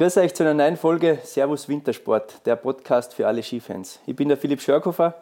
[0.00, 4.00] Grüße euch zu einer neuen Folge Servus Wintersport, der Podcast für alle Skifans.
[4.06, 5.16] Ich bin der Philipp Schörkofer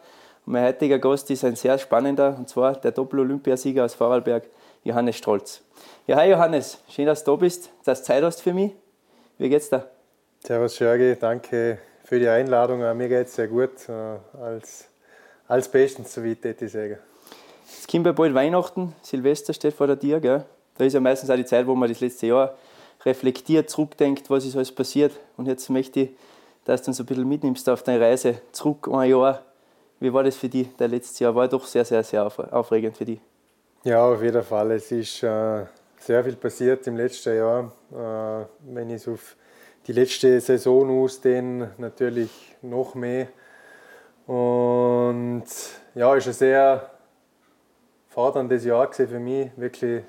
[0.45, 4.45] und mein heutiger Gast ist ein sehr spannender, und zwar der Doppel-Olympiasieger aus Vorarlberg,
[4.85, 5.63] Johannes Strolz.
[6.07, 8.71] Ja, hi Johannes, schön, dass du da bist, dass du Zeit hast für mich.
[9.37, 9.85] Wie geht's dir?
[10.45, 12.79] Servus Jörgi, danke für die Einladung.
[12.95, 13.91] Mir geht es sehr gut, äh,
[14.41, 14.87] als,
[15.49, 16.99] als bestens, so wie ich das sagen.
[17.67, 20.21] Es kommt ja bald Weihnachten, Silvester steht vor der Tür.
[20.21, 20.45] Gell?
[20.77, 22.55] Da ist ja meistens auch die Zeit, wo man das letzte Jahr
[23.05, 25.13] reflektiert, zurückdenkt, was ist alles passiert.
[25.37, 26.09] Und jetzt möchte ich,
[26.65, 29.43] dass du uns ein bisschen mitnimmst auf deine Reise zurück ein Jahr.
[29.99, 31.35] Wie war das für dich, das letzte Jahr?
[31.35, 33.19] War doch sehr, sehr, sehr aufregend für dich.
[33.83, 34.71] Ja, auf jeden Fall.
[34.71, 35.65] Es ist äh,
[35.97, 37.71] sehr viel passiert im letzten Jahr.
[37.91, 39.35] Äh, wenn ich es auf
[39.87, 43.27] die letzte Saison ausdehne, natürlich noch mehr.
[44.27, 45.45] Und
[45.95, 46.89] ja, es war ein sehr
[48.09, 49.49] forderndes Jahr für mich.
[49.55, 50.03] Wirklich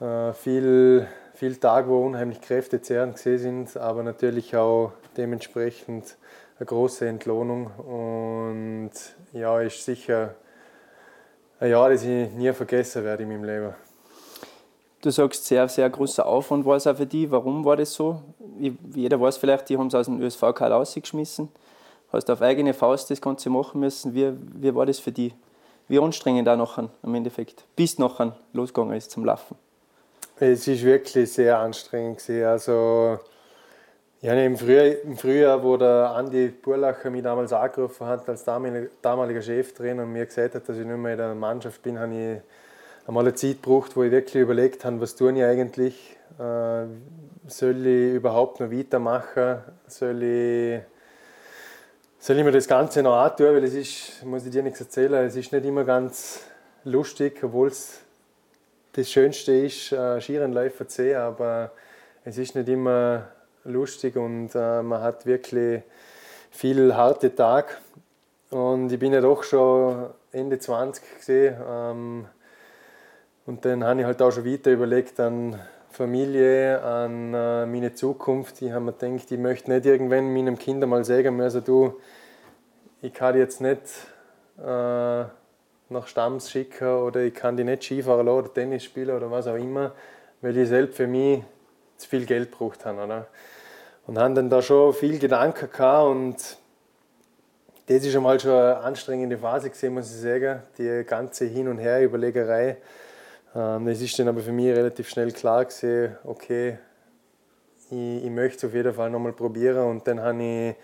[0.00, 1.06] äh, viel,
[1.38, 6.16] viel Tage, wo unheimlich kräftezehrend gesehen sind, aber natürlich auch dementsprechend
[6.58, 7.66] eine große Entlohnung.
[7.76, 8.90] Und
[9.32, 10.34] ja, ist sicher
[11.60, 13.74] ein Jahr, das ich nie vergessen werde in meinem Leben.
[15.00, 17.30] Du sagst, sehr, sehr großer Aufwand war es auch für dich.
[17.30, 18.20] Warum war das so?
[18.92, 21.50] Jeder weiß vielleicht, die haben es aus dem USV-Karl rausgeschmissen.
[22.12, 24.12] Hast auf eigene Faust das Ganze machen müssen.
[24.12, 25.36] Wie, wie war das für dich?
[25.86, 29.56] Wie anstrengend auch nachher im Endeffekt, bis nachher losgegangen ist zum Laufen?
[30.40, 32.22] Es ist wirklich sehr anstrengend.
[32.30, 33.18] Also,
[34.20, 39.42] ja, im, Frühjahr, im Frühjahr, wo der Andi Burlacher mich damals angerufen hat als damaliger
[39.42, 42.40] Cheftrainer und mir gesagt hat, dass ich nicht mehr in der Mannschaft bin, habe ich
[43.08, 46.16] einmal eine Zeit gebraucht, wo ich wirklich überlegt habe, was tue ich eigentlich?
[46.38, 46.84] Äh,
[47.48, 49.58] soll ich überhaupt noch weitermachen?
[49.88, 50.80] Soll ich,
[52.20, 53.56] soll ich mir das Ganze noch antun?
[53.56, 56.42] Weil es ist, muss ich dir nichts erzählen, es ist nicht immer ganz
[56.84, 58.02] lustig, obwohl es
[58.98, 61.70] das Schönste ist, äh, Skirennläufer zu sehen, aber
[62.24, 63.28] es ist nicht immer
[63.64, 65.82] lustig und äh, man hat wirklich
[66.50, 67.68] viel harte Tage.
[68.50, 71.56] Und ich bin ja doch schon Ende 20 gesehen.
[71.64, 72.26] Ähm,
[73.46, 75.60] und dann habe ich halt auch schon weiter überlegt an
[75.90, 78.60] Familie, an äh, meine Zukunft.
[78.62, 82.00] Ich habe mir gedacht, ich möchte nicht irgendwann meinem Kind mal sagen müssen, du,
[83.00, 83.82] ich kann jetzt nicht
[84.58, 85.24] äh,
[85.90, 89.46] nach Stamms schicken oder ich kann dich nicht Skifahren lassen oder Tennis spielen oder was
[89.46, 89.92] auch immer,
[90.40, 91.42] weil ich selbst für mich
[91.96, 93.04] zu viel Geld gebraucht habe.
[93.04, 93.26] Oder?
[94.06, 96.36] Und haben dann da schon viel Gedanken gehabt und
[97.86, 101.78] das ist einmal schon eine anstrengende Phase gesehen, muss ich sagen, die ganze Hin- und
[101.78, 102.76] Her-Überlegerei.
[103.54, 106.78] Ähm, es ist dann aber für mich relativ schnell klar gewesen, okay,
[107.90, 109.86] ich, ich möchte es auf jeden Fall nochmal probieren.
[109.86, 110.74] Und dann habe ich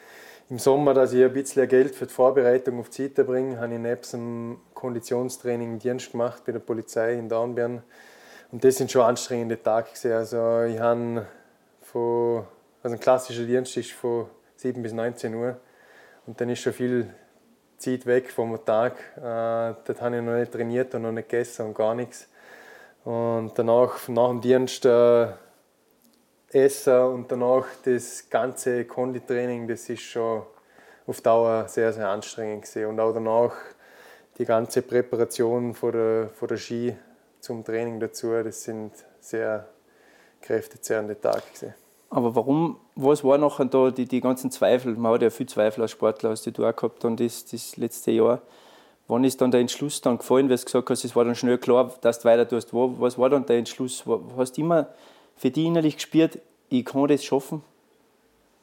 [0.51, 3.75] im Sommer, dass ich ein bisschen Geld für die Vorbereitung auf die Zeit bringe, habe
[3.75, 7.83] ich nebst dem Konditionstraining einen Dienst gemacht bei der Polizei in Dornbirn.
[8.53, 10.13] Und das sind schon anstrengende Tage gewesen.
[10.13, 11.27] Also ich habe
[11.81, 12.45] von,
[12.83, 15.57] also ein klassischer Dienst ist von 7 bis 19 Uhr
[16.27, 17.09] und dann ist schon viel
[17.79, 18.99] Zeit weg vom Tag.
[19.17, 22.29] Äh, dort habe ich noch nicht trainiert und noch nicht gegessen und gar nichts.
[23.05, 25.29] Und danach, nach dem Dienst äh,
[26.51, 30.43] essen und danach das ganze Konditraining, das ist schon
[31.07, 32.87] auf Dauer sehr, sehr anstrengend gewesen.
[32.87, 33.55] Und auch danach
[34.39, 36.95] die ganze Präparation von der, von der Ski
[37.41, 39.69] zum Training dazu, das sind sehr
[40.41, 41.75] kräftezehrende Tage gewesen.
[42.11, 44.95] Aber warum, was war nachher da die, die ganzen Zweifel?
[44.95, 48.13] Man hat ja viel Zweifel als Sportler, hast du auch gehabt dann das, das letzte
[48.13, 48.41] Jahr.
[49.09, 51.59] Wann ist dann der Entschluss dann gefallen, weil du gesagt hast, es war dann schnell
[51.59, 52.71] klar, dass du weiter tust?
[52.73, 54.05] Was war dann der Entschluss?
[54.37, 54.89] Hast du immer
[55.37, 56.39] für dich innerlich gespürt,
[56.71, 57.63] ich kann das schaffen?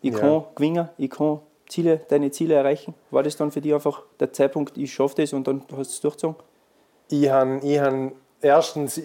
[0.01, 0.19] Ich ja.
[0.19, 1.41] kann gewinnen, ich kann
[1.71, 2.93] Ziele, deine Ziele erreichen?
[3.11, 5.81] War das dann für dich einfach der Zeitpunkt, ich schaffe das und dann hast du
[5.81, 6.35] es durchgezogen?
[7.09, 9.01] Ich habe ich hab, erstens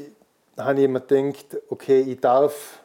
[0.58, 2.80] habe ich mir gedacht, okay, ich darf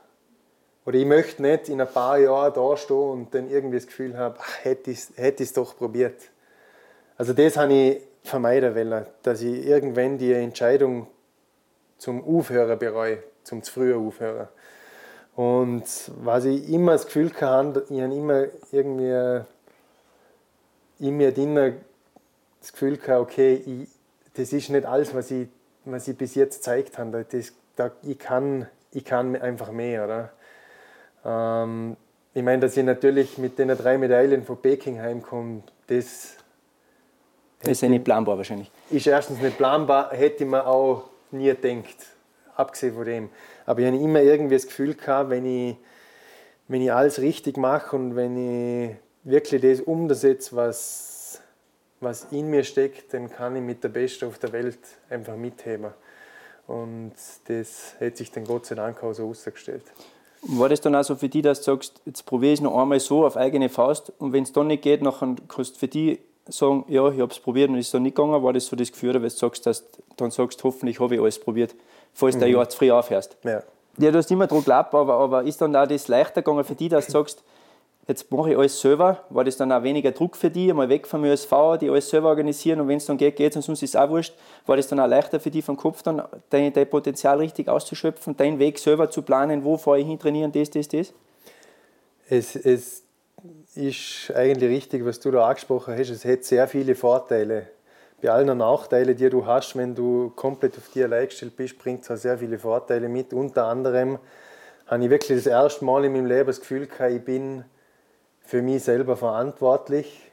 [0.85, 4.17] oder ich möchte nicht in ein paar Jahren da stehen und dann irgendwie das Gefühl
[4.17, 6.29] haben, hätte ich es doch probiert.
[7.17, 11.07] Also das habe ich vermeiden wollen, dass ich irgendwann die Entscheidung
[11.97, 14.47] zum Aufhören bereue, zum zu früher Aufhören.
[15.35, 15.83] Und
[16.23, 19.41] was ich immer das Gefühl hatte, ich habe immer irgendwie
[21.01, 21.55] in mir drin
[22.59, 23.89] das Gefühl gehabt, okay, ich,
[24.35, 25.47] das ist nicht alles, was ich,
[25.83, 27.25] was ich bis jetzt gezeigt habe.
[27.29, 30.05] Das, da, ich, kann, ich kann einfach mehr.
[30.05, 30.31] Oder?
[31.25, 31.97] Ähm,
[32.33, 36.37] ich meine, dass ich natürlich mit den drei Medaillen von Peking heimkomme, das
[37.61, 38.71] das ist ja nicht planbar wahrscheinlich.
[38.89, 41.95] Ist erstens nicht planbar, hätte man auch nie gedacht,
[42.55, 43.29] abgesehen von dem.
[43.67, 45.75] Aber ich habe immer irgendwie das Gefühl gehabt, wenn ich,
[46.67, 48.35] wenn ich alles richtig mache und wenn
[48.89, 51.41] ich wirklich das umsetze, was,
[51.99, 54.79] was in mir steckt, dann kann ich mit der Beste auf der Welt
[55.09, 55.91] einfach mitheben.
[56.67, 57.13] Und
[57.47, 59.83] das hat sich dann Gott sei Dank auch so ausgestellt.
[60.43, 62.75] War das dann auch so für dich, dass du sagst, jetzt probiere ich es noch
[62.75, 65.87] einmal so auf eigene Faust und wenn es dann nicht geht, dann kannst du für
[65.87, 68.41] dich sagen, ja, ich habe es probiert und es ist dann nicht gegangen?
[68.41, 71.21] War das so das Gefühl, weil du sagst, dass du dann sagst, hoffentlich habe ich
[71.21, 71.75] alles probiert,
[72.13, 72.39] falls mhm.
[72.39, 73.37] du ein Jahr zu früh aufhörst?
[73.43, 73.61] Ja.
[73.97, 76.75] Ja, du hast immer dran geglaubt, aber, aber ist dann auch das leichter gegangen für
[76.75, 77.43] dich, dass du sagst,
[78.07, 81.07] jetzt mache ich alles selber, war das dann auch weniger Druck für dich, einmal weg
[81.07, 83.83] vom ÖSV, die alles selber organisieren und wenn es dann geht, geht es und sonst
[83.83, 84.33] ist es auch wurscht.
[84.65, 88.35] War das dann auch leichter für dich vom Kopf dann, dein, dein Potenzial richtig auszuschöpfen,
[88.35, 91.13] deinen Weg selber zu planen, wo fahre ich hin, trainieren, das, das, das?
[92.27, 93.03] Es, es
[93.75, 97.67] ist eigentlich richtig, was du da angesprochen hast, es hat sehr viele Vorteile.
[98.21, 102.03] Bei allen Nachteilen, die du hast, wenn du komplett auf dich allein gestellt bist, bringt
[102.03, 103.33] es auch sehr viele Vorteile mit.
[103.33, 104.19] Unter anderem
[104.85, 107.63] habe ich wirklich das erste Mal in meinem Leben das Gefühl gehabt, ich bin
[108.43, 110.31] für mich selber verantwortlich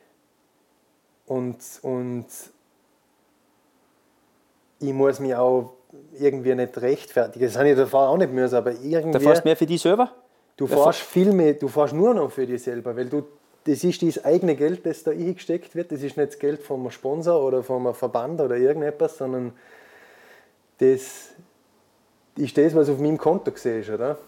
[1.26, 2.26] und, und
[4.80, 5.74] ich muss mich auch
[6.18, 7.46] irgendwie nicht rechtfertigen.
[7.46, 9.12] Das habe ich davor auch nicht müssen, aber irgendwie...
[9.12, 10.12] Da fährst mehr für dich selber?
[10.56, 13.24] Du fährst viel mehr, du fährst nur noch für dich selber, weil du,
[13.64, 15.92] das ist das eigene Geld, das da eingesteckt wird.
[15.92, 19.52] Das ist nicht das Geld vom Sponsor oder vom Verband oder irgendetwas, sondern
[20.78, 21.28] das
[22.36, 24.18] ist das, was auf meinem Konto gesehen ist, oder?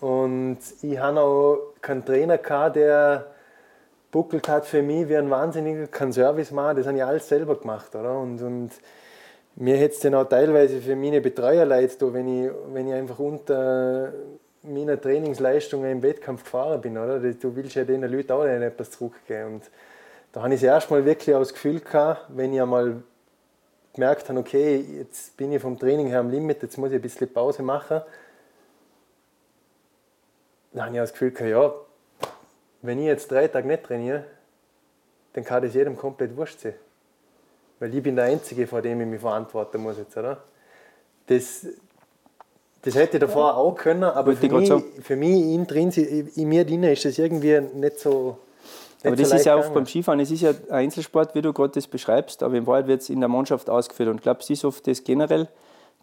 [0.00, 3.26] Und ich habe auch keinen Trainer gehabt, der
[4.10, 7.56] buckelt hat für mich wie ein Wahnsinniger, keinen Service machen, das habe ich alles selber
[7.56, 7.94] gemacht.
[7.94, 8.18] Oder?
[8.18, 8.70] Und, und
[9.56, 13.18] mir hätte es dann auch teilweise für meine Betreuer leid, wenn ich, wenn ich einfach
[13.18, 14.12] unter
[14.62, 16.96] meiner Trainingsleistungen im Wettkampf gefahren bin.
[16.96, 17.18] Oder?
[17.18, 19.54] Du willst ja den Leuten auch etwas zurückgeben.
[19.54, 19.70] Und
[20.32, 23.02] da habe ich das erste Mal wirklich auch das Gefühl gehabt, wenn ich einmal
[23.92, 27.02] gemerkt habe, okay, jetzt bin ich vom Training her am Limit, jetzt muss ich ein
[27.02, 28.02] bisschen Pause machen
[30.72, 31.72] dann habe ich das Gefühl, ja,
[32.82, 34.24] wenn ich jetzt drei Tage nicht trainiere,
[35.32, 36.74] dann kann das jedem komplett wurscht sein.
[37.78, 40.42] Weil ich bin der Einzige, vor dem ich mich verantworten muss jetzt, oder?
[41.26, 41.66] Das,
[42.82, 44.72] das hätte ich davor auch können, aber für mich,
[45.02, 48.38] für mich intrinsisch, in mir drin ist das irgendwie nicht so.
[49.02, 51.40] Nicht aber das so ist ja auch beim Skifahren, es ist ja ein Einzelsport, wie
[51.40, 54.10] du gerade das beschreibst, aber in Wahrheit wird es in der Mannschaft ausgeführt.
[54.10, 55.48] Und ich glaube, es ist oft das generell,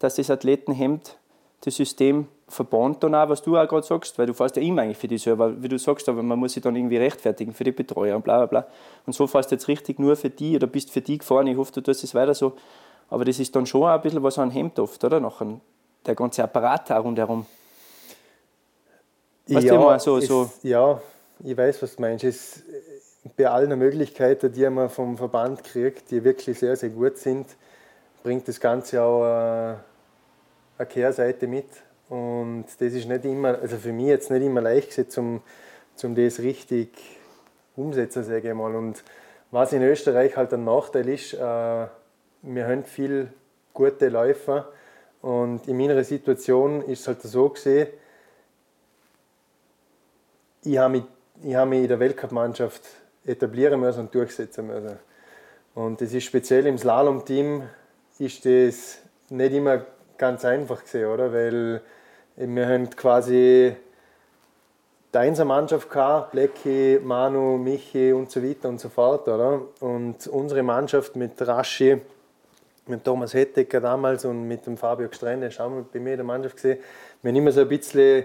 [0.00, 1.16] dass das Athletenhemd
[1.60, 4.82] das System verbannt dann auch, was du auch gerade sagst, weil du fährst ja immer
[4.82, 7.64] eigentlich für dich selber, wie du sagst, aber man muss sich dann irgendwie rechtfertigen für
[7.64, 8.66] die Betreuer und bla bla bla.
[9.06, 11.56] Und so fährst du jetzt richtig nur für die oder bist für die gefahren, ich
[11.56, 12.54] hoffe, du tust es weiter so.
[13.10, 15.20] Aber das ist dann schon auch ein bisschen was an Hemd oft, oder?
[15.20, 15.60] Nachher,
[16.06, 17.46] der ganze Apparat da rundherum.
[19.46, 20.50] Weißt ja, immer so, so.
[20.62, 21.00] ja,
[21.42, 22.24] ich weiß, was du meinst.
[22.24, 22.62] Es,
[23.36, 27.46] bei allen Möglichkeiten, die man vom Verband kriegt, die wirklich sehr, sehr gut sind,
[28.22, 29.74] bringt das Ganze auch äh,
[30.78, 31.66] eine Kehrseite mit.
[32.08, 35.42] Und das ist nicht immer, also für mich jetzt nicht immer leicht gewesen, um,
[36.02, 36.90] um das richtig
[37.76, 38.74] umsetzen, sage ich mal.
[38.74, 39.02] Und
[39.50, 43.32] was in Österreich halt ein Nachteil ist, äh, wir haben viel
[43.74, 44.68] gute Läufer
[45.20, 47.88] und in meiner Situation ist es halt so gesehen,
[50.64, 51.04] ich habe mich,
[51.42, 52.82] ich mich in der Weltcup-Mannschaft
[53.24, 54.98] etablieren müssen und durchsetzen müssen.
[55.74, 57.62] Und das ist speziell im Slalom-Team
[58.18, 58.98] ist das
[59.30, 59.84] nicht immer
[60.16, 61.32] ganz einfach gesehen, oder?
[61.32, 61.80] Weil
[62.40, 63.74] wir haben quasi
[65.12, 69.62] die Einser-Mannschaft gehabt, Lecki, Manu, Michi und so weiter und so fort, oder?
[69.80, 72.00] Und unsere Mannschaft mit Raschi,
[72.86, 76.26] mit Thomas Hettecker damals und mit dem Fabio Gstrende, schauen wir bei mir in der
[76.26, 76.78] Mannschaft gesehen,
[77.22, 78.24] wir haben immer so ein bisschen,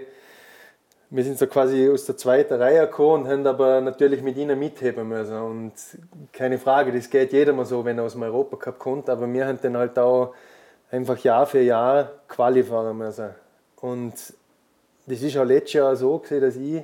[1.10, 4.56] wir sind so quasi aus der zweiten Reihe gekommen und haben aber natürlich mit ihnen
[4.56, 5.36] mitheben müssen.
[5.36, 5.72] Und
[6.32, 9.44] keine Frage, das geht jedem mal so, wenn er aus dem Europacup kommt, aber wir
[9.44, 10.34] haben dann halt auch
[10.92, 13.43] einfach Jahr für Jahr Quali fahren müssen.
[13.84, 14.14] Und
[15.06, 16.82] das ist auch letztes Jahr so gewesen, dass ich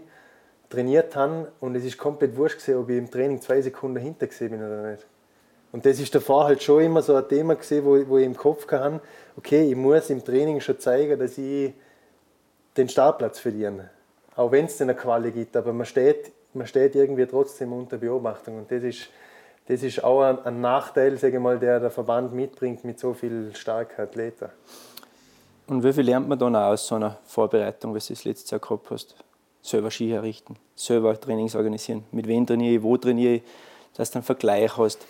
[0.69, 4.27] trainiert habe und es ist komplett wurscht gewesen, ob ich im Training zwei Sekunden hinter
[4.27, 5.07] bin oder nicht.
[5.73, 8.37] Und das ist davor halt schon immer so ein Thema gewesen, wo, wo ich im
[8.37, 9.01] Kopf hatte,
[9.35, 11.73] okay, ich muss im Training schon zeigen, dass ich
[12.77, 13.89] den Startplatz verliere.
[14.37, 18.59] Auch wenn es eine Quali gibt, aber man steht, man steht irgendwie trotzdem unter Beobachtung
[18.59, 19.09] und das ist
[19.69, 23.15] das ist auch ein, ein Nachteil, sage ich mal, der der Verband mitbringt mit so
[23.15, 24.51] viel starken Athleten.
[25.71, 28.51] Und wie viel lernt man dann auch aus so einer Vorbereitung, was du das letzte
[28.51, 29.15] Jahr gehabt hast?
[29.63, 32.03] Selber Ski herrichten, selber Trainings organisieren.
[32.11, 33.43] Mit wem trainiere ich, wo trainiere ich,
[33.95, 35.07] dass du einen Vergleich hast.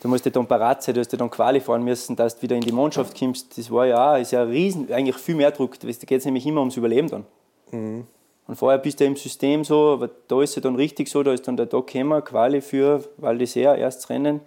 [0.00, 2.42] Du musst ja dann parat sein, du hast ja dann Quali fahren müssen, dass du
[2.42, 3.58] wieder in die Mannschaft kommst.
[3.58, 5.76] Das war ja auch, ist ja riesen, eigentlich viel mehr Druck.
[5.80, 7.26] Da geht es nämlich immer ums Überleben dann.
[7.72, 8.06] Mhm.
[8.46, 11.32] Und vorher bist du im System so, aber da ist es dann richtig so, da
[11.32, 14.40] ist dann der Tag gekommen, Quali für Val d'Isère, erstes Rennen.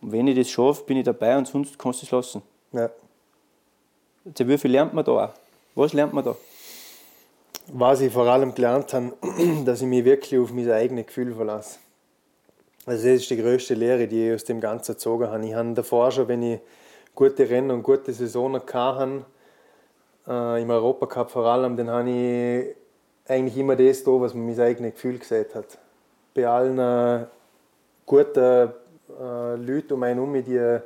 [0.00, 2.42] Und wenn ich das schaffe, bin ich dabei und sonst kannst du es lassen.
[2.72, 2.90] Ja.
[4.24, 5.30] Also wie viel lernt man da auch?
[5.74, 6.36] Was lernt man da?
[7.68, 9.12] Was ich vor allem gelernt habe,
[9.64, 11.78] dass ich mich wirklich auf mein eigenes Gefühl verlasse.
[12.86, 15.44] Also das ist die größte Lehre, die ich aus dem Ganzen gezogen habe.
[15.46, 16.60] Ich habe davor schon, wenn ich
[17.14, 19.24] gute Rennen und gute Saisonen hatte,
[20.28, 22.76] äh, im Europacup vor allem, dann habe ich
[23.30, 25.78] eigentlich immer das da, was mir mein eigenes Gefühl gesagt hat.
[26.34, 27.26] Bei allen äh,
[28.06, 28.72] guten
[29.20, 30.78] äh, Leuten um einen herum, die,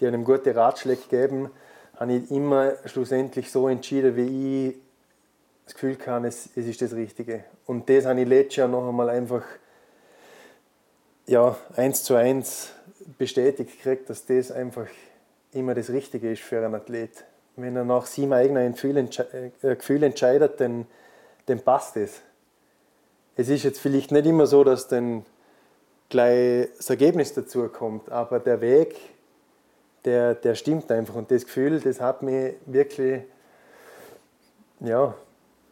[0.00, 1.50] die einem gute Ratschläge geben,
[1.98, 4.76] habe ich immer schlussendlich so entschieden, wie ich
[5.64, 7.44] das Gefühl kann, es, es ist das Richtige.
[7.66, 9.42] Und das habe ich letztes Jahr noch einmal einfach
[11.26, 12.72] ja, eins zu eins
[13.18, 14.86] bestätigt gekriegt, dass das einfach
[15.52, 17.24] immer das Richtige ist für einen Athlet.
[17.56, 20.86] Wenn er nach seinem eigenen äh, Gefühl entscheidet, dann,
[21.46, 22.20] dann passt es.
[23.36, 25.26] Es ist jetzt vielleicht nicht immer so, dass dann
[26.08, 28.96] gleich das Ergebnis dazu kommt, aber der Weg,
[30.08, 31.14] der, der stimmt einfach.
[31.14, 33.22] Und das Gefühl, das hat mich wirklich,
[34.80, 35.14] ja,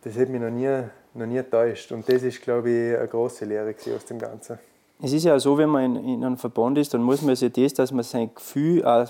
[0.02, 0.82] das hat mich noch nie,
[1.14, 1.90] noch nie enttäuscht.
[1.92, 4.58] Und das ist, glaube ich, eine große Lehre aus dem Ganzen.
[5.02, 7.52] Es ist ja so, wenn man in, in einem Verband ist, dann muss man sich
[7.52, 9.06] das, dass man sein Gefühl auch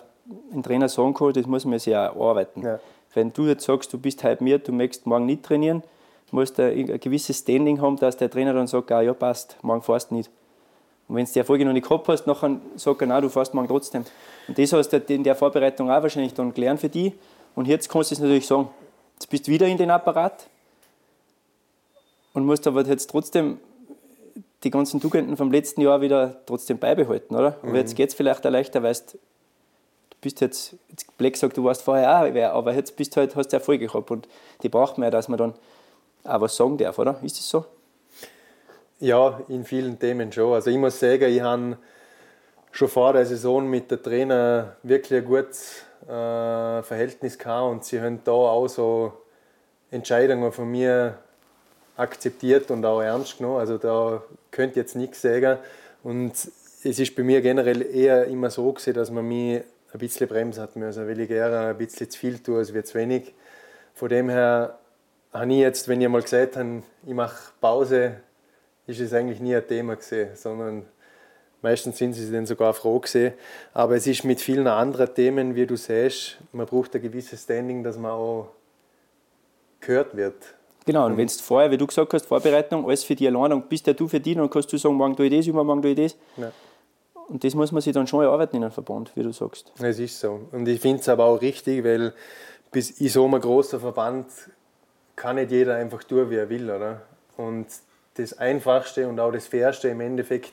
[0.52, 2.62] ein Trainer sagen kann, das muss man sich auch arbeiten.
[2.62, 2.78] Ja.
[3.14, 5.82] Wenn du jetzt sagst, du bist halb mir, du möchtest morgen nicht trainieren,
[6.30, 9.82] musst du ein gewisses Standing haben, dass der Trainer dann sagt, ah, ja passt, morgen
[9.82, 10.30] fährst du nicht.
[11.08, 13.54] Und wenn du die Erfolge noch nicht gehabt hast, dann sagt er, nein, du fährst
[13.54, 14.04] morgen trotzdem.
[14.48, 17.12] Und das hast du in der Vorbereitung auch wahrscheinlich dann gelernt für dich.
[17.54, 18.68] Und jetzt kannst du es natürlich sagen,
[19.14, 20.48] jetzt bist du wieder in den Apparat
[22.34, 23.58] und musst aber jetzt trotzdem
[24.64, 27.56] die ganzen Tugenden vom letzten Jahr wieder trotzdem beibehalten, oder?
[27.62, 27.68] Mhm.
[27.68, 31.64] Aber jetzt geht es vielleicht auch leichter, weil du bist jetzt, jetzt Black sagt, du
[31.64, 34.28] warst vorher auch wer, aber jetzt bist du halt, hast du Erfolge gehabt und
[34.62, 35.54] die braucht man ja, dass man dann
[36.24, 37.18] auch was sagen darf, oder?
[37.22, 37.64] Ist das so?
[38.98, 40.54] Ja, in vielen Themen schon.
[40.54, 41.76] Also ich muss sagen, ich habe
[42.72, 48.00] schon vor der Saison mit der Trainer wirklich ein gutes äh, Verhältnis gehabt und sie
[48.00, 49.12] haben da auch so
[49.90, 51.18] Entscheidungen von mir
[51.98, 53.58] akzeptiert und auch ernst genommen.
[53.58, 55.58] Also da könnte jetzt nichts sagen.
[56.02, 59.60] Und es ist bei mir generell eher immer so gewesen, dass man mich
[59.92, 62.94] ein bisschen bremsen hat müssen, weil ich gerne ein bisschen zu viel tue als zu
[62.94, 63.34] wenig.
[63.92, 64.78] Von dem her
[65.34, 68.22] habe ich jetzt, wenn ich mal gesagt habe, ich mache Pause,
[68.86, 70.86] ist es eigentlich nie ein Thema gesehen, sondern
[71.62, 73.34] meistens sind sie dann sogar froh gesehen.
[73.74, 77.82] Aber es ist mit vielen anderen Themen, wie du siehst, man braucht ein gewisses Standing,
[77.82, 78.48] dass man auch
[79.80, 80.54] gehört wird.
[80.84, 83.62] Genau, und wenn du vorher, wie du gesagt hast, Vorbereitung, alles für die allein, dann
[83.62, 85.90] bist ja du für die, dann kannst du sagen, morgen tue ich das, übermorgen tue
[85.90, 86.16] ich das.
[86.36, 86.52] Ja.
[87.28, 89.72] Und das muss man sich dann schon erarbeiten in einem Verband, wie du sagst.
[89.80, 90.42] Es ist so.
[90.52, 92.14] Und ich finde es aber auch richtig, weil
[92.70, 94.26] bis in so einem großen Verband
[95.16, 97.02] kann nicht jeder einfach tun, wie er will, oder?
[97.36, 97.66] Und
[98.18, 100.52] das Einfachste und auch das Fairste im Endeffekt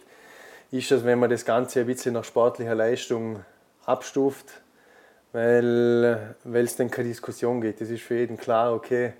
[0.71, 3.43] ist es, wenn man das Ganze ein bisschen nach sportlicher Leistung
[3.85, 4.61] abstuft,
[5.31, 7.81] weil es dann keine Diskussion geht.
[7.81, 9.13] Das ist für jeden klar, okay,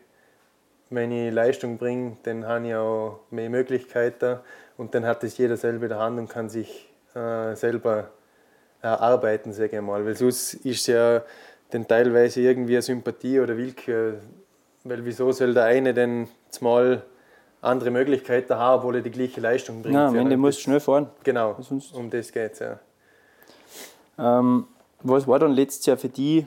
[0.89, 4.39] wenn ich Leistung bringe, dann habe ich auch mehr Möglichkeiten
[4.77, 8.12] und dann hat es jeder selber in der Hand und kann sich äh, selber
[8.81, 10.05] erarbeiten, sage ich mal.
[10.05, 11.23] Weil sonst ist ja
[11.71, 14.19] dann teilweise irgendwie eine Sympathie oder Willkür,
[14.83, 16.27] weil wieso soll der eine denn
[16.59, 17.03] mal
[17.63, 19.96] andere Möglichkeiten haben, obwohl er die gleiche Leistung bringt.
[19.96, 21.10] Nein, am Ende muss schnell fahren.
[21.24, 22.79] Genau, Sonst um das geht es, ja.
[24.17, 24.67] Ähm,
[25.01, 26.46] was war dann letztes Jahr für dich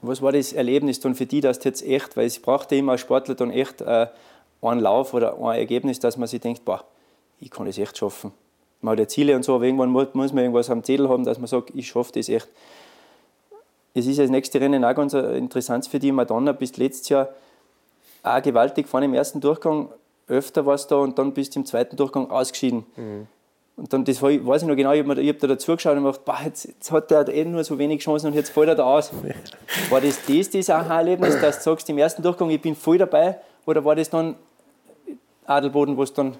[0.00, 2.78] was war das Erlebnis dann für die, dass du jetzt echt, weil es braucht ja
[2.78, 4.06] immer als Sportler dann echt äh,
[4.62, 6.84] einen Lauf oder ein Ergebnis, dass man sich denkt, boah,
[7.40, 8.32] ich kann das echt schaffen.
[8.80, 11.38] Man hat ja Ziele und so, aber irgendwann muss man irgendwas am Zettel haben, dass
[11.38, 12.48] man sagt, ich schaffe das echt.
[13.94, 16.52] Es ist das nächste Rennen auch ganz äh, interessant für die Madonna.
[16.52, 17.28] Bist letztes Jahr
[18.36, 19.88] auch gewaltig vorne im ersten Durchgang,
[20.26, 22.84] öfter warst du da und dann bist du im zweiten Durchgang ausgeschieden.
[22.96, 23.26] Mhm.
[23.76, 26.24] Und dann, das weiß ich noch genau, ich habe hab da dazu geschaut und gedacht,
[26.24, 28.82] boah, jetzt, jetzt, hat der eh nur so wenig Chancen und jetzt fällt er da
[28.82, 29.12] aus.
[29.90, 33.38] War das das, das Aha-Erlebnis, dass du sagst, im ersten Durchgang, ich bin voll dabei?
[33.66, 34.34] Oder war das dann
[35.46, 36.36] Adelboden, wo dann,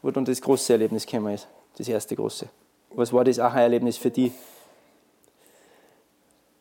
[0.00, 1.46] wo dann das große Erlebnis gekommen ist?
[1.76, 2.46] Das erste große.
[2.94, 4.32] Was war das Aha-Erlebnis für dich?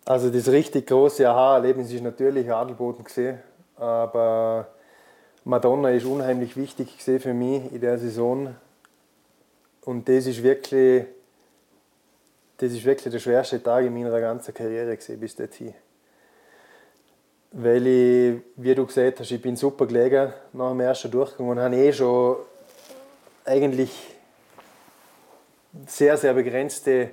[0.04, 3.40] Also das richtig große Aha-Erlebnis ist natürlich Adelboden gesehen,
[3.78, 4.68] aber
[5.44, 8.56] Madonna ist unheimlich wichtig gesehen für mich in der Saison
[9.82, 11.06] und das ist wirklich,
[12.58, 15.74] das ist wirklich der schwerste Tag in meiner ganzen Karriere gewesen, bis dorthin.
[17.52, 21.60] Weil ich, wie du gesagt hast, ich bin super gelegen nach dem ersten Durchgang und
[21.60, 22.38] habe eh schon
[23.46, 23.92] eigentlich
[25.86, 27.12] sehr, sehr begrenzte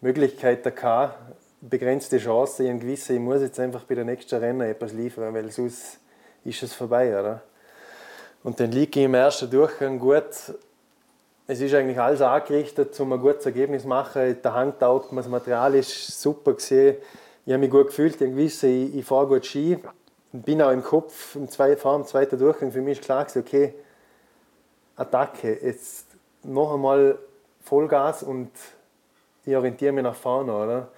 [0.00, 1.18] Möglichkeiten gehabt,
[1.60, 2.66] begrenzte Chancen.
[2.66, 5.98] Ich gewisse, ich muss jetzt einfach bei der nächsten Rennen etwas liefern, weil sonst
[6.44, 7.18] ist es vorbei.
[7.18, 7.42] Oder?
[8.42, 10.54] Und dann liege ich im ersten Durchgang gut
[11.48, 14.36] es ist eigentlich alles angerichtet, um ein gutes Ergebnis zu machen.
[14.42, 16.96] Der Hang taugt das Material ist super gesehen.
[17.44, 19.78] Ich habe mich gut gefühlt, ich wusste, ich, ich fahre gut Ski.
[20.32, 23.74] Bin auch im Kopf, im zweiten, vor dem zweiten Durchgang, für mich ist klar okay,
[24.96, 26.06] Attacke, jetzt
[26.42, 27.16] noch einmal
[27.62, 28.50] Vollgas und
[29.44, 30.88] ich orientiere mich nach vorne, oder?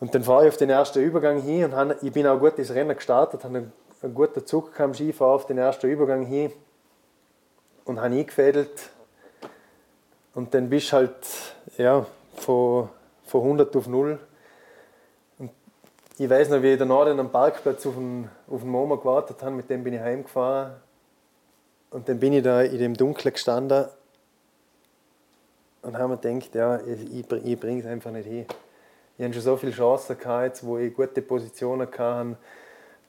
[0.00, 2.58] Und dann fahre ich auf den ersten Übergang hin und habe, ich bin auch gut
[2.58, 3.70] ins Rennen gestartet, habe
[4.02, 6.50] ein guter Zug kam Skifahren auf den ersten Übergang hin
[7.84, 8.90] und habe eingefädelt.
[10.34, 11.12] Und dann bist du halt
[11.76, 12.88] ja, von,
[13.26, 14.18] von 100 auf 0.
[15.38, 15.50] Und
[16.16, 19.56] ich weiß noch, wie ich dann am Parkplatz auf den, auf den Mama gewartet habe,
[19.56, 20.76] mit dem bin ich heimgefahren.
[21.90, 23.86] Und dann bin ich da in dem Dunkeln gestanden
[25.82, 28.46] und habe mir gedacht, ja, ich, ich bringe es einfach nicht hin.
[29.20, 32.38] Ich habe schon so viele Chancen gehabt, wo ich gute Positionen hatte,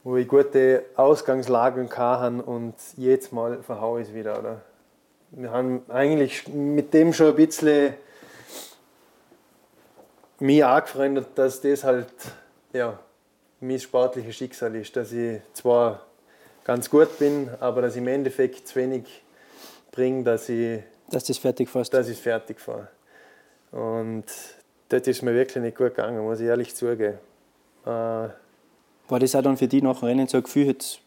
[0.04, 4.38] wo ich gute Ausgangslagen hatte und jedes Mal verhaue ich es wieder.
[4.38, 4.60] Oder?
[5.30, 7.94] Wir haben eigentlich mit dem schon ein bisschen
[10.38, 12.12] mich angefreundet, dass das halt
[12.74, 12.98] ja,
[13.60, 14.94] mein sportliches Schicksal ist.
[14.94, 16.04] Dass ich zwar
[16.64, 19.24] ganz gut bin, aber dass ich im Endeffekt zu wenig
[19.92, 21.94] bringe, dass ich dass das fertig fährst.
[21.94, 22.88] Dass ich fertig fahre.
[23.70, 24.26] Und
[24.92, 27.18] das ist mir wirklich nicht gut gegangen, muss ich ehrlich zugeben.
[27.84, 28.30] Äh, War
[29.08, 31.00] das auch dann für dich nach dem Rennen so ein Gefühl, jetzt,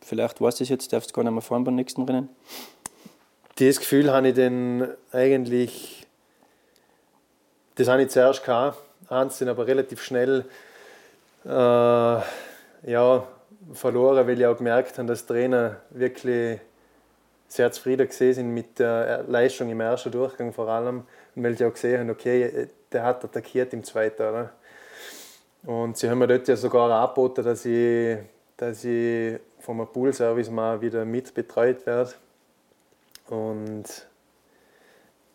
[0.00, 2.28] vielleicht weißt du es jetzt, darfst du gar nicht mehr fahren beim nächsten Rennen?
[3.56, 6.06] Das Gefühl habe ich dann eigentlich,
[7.74, 10.46] das habe ich zuerst gehabt, eins sind aber relativ schnell
[11.44, 13.26] äh, ja,
[13.72, 16.60] verloren, weil ich auch gemerkt habe, dass Trainer wirklich
[17.48, 21.04] sehr zufrieden gesehen sind mit der Leistung im ersten Durchgang vor allem.
[21.34, 24.22] Und weil sie auch gesehen haben, okay, der hat attackiert im zweiten.
[24.22, 24.50] Oder?
[25.64, 28.18] Und sie haben mir dort ja sogar angeboten, dass ich,
[28.56, 32.12] dass ich vom Poolservice mal wieder mitbetreut werde.
[33.28, 33.84] Und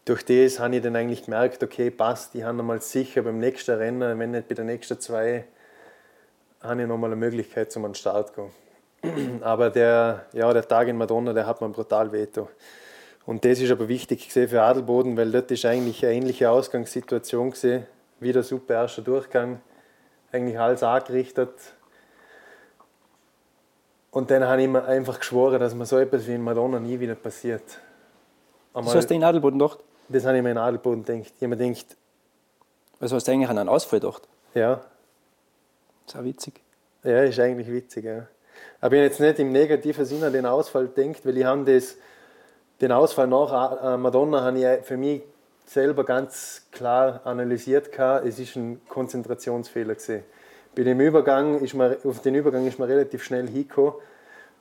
[0.05, 3.75] durch das habe ich dann eigentlich gemerkt, okay, passt, ich habe nochmal sicher beim nächsten
[3.75, 5.45] Rennen, wenn nicht bei den nächsten zwei,
[6.61, 8.49] habe ich nochmal eine Möglichkeit, zum an den Start zu
[9.01, 9.41] gehen.
[9.43, 12.49] Aber der, ja, der Tag in Madonna, der hat mir brutal veto.
[13.27, 17.85] Und das ist aber wichtig für Adelboden, weil dort ist eigentlich eine ähnliche Ausgangssituation gesehen,
[18.21, 19.59] wie der super erste Durchgang,
[20.31, 21.51] eigentlich alles angerichtet.
[24.11, 26.99] Und dann habe ich mir einfach geschworen, dass mir so etwas wie in Madonna nie
[27.01, 27.79] wieder passiert.
[28.73, 29.83] Einmal, das hast du in Adelboden gedacht?
[30.07, 31.33] Das habe ich mir in Adelboden gedacht.
[31.35, 31.97] Ich habe mir gedacht...
[32.99, 34.27] Was hast du eigentlich an einen Ausfall gedacht?
[34.53, 34.75] Ja.
[36.05, 36.61] Das ist auch witzig.
[37.03, 38.27] Ja, ist eigentlich witzig, ja.
[38.79, 41.65] Aber ich habe jetzt nicht im negativen Sinne an den Ausfall gedacht, weil ich habe
[41.65, 41.97] das,
[42.81, 45.21] den Ausfall nach äh, Madonna habe ich für mich
[45.65, 47.89] selber ganz klar analysiert.
[48.23, 49.95] Es ist ein Konzentrationsfehler.
[49.95, 50.23] Gewesen.
[50.75, 53.93] Bei dem Übergang ist man, auf den Übergang ist man relativ schnell hingekommen.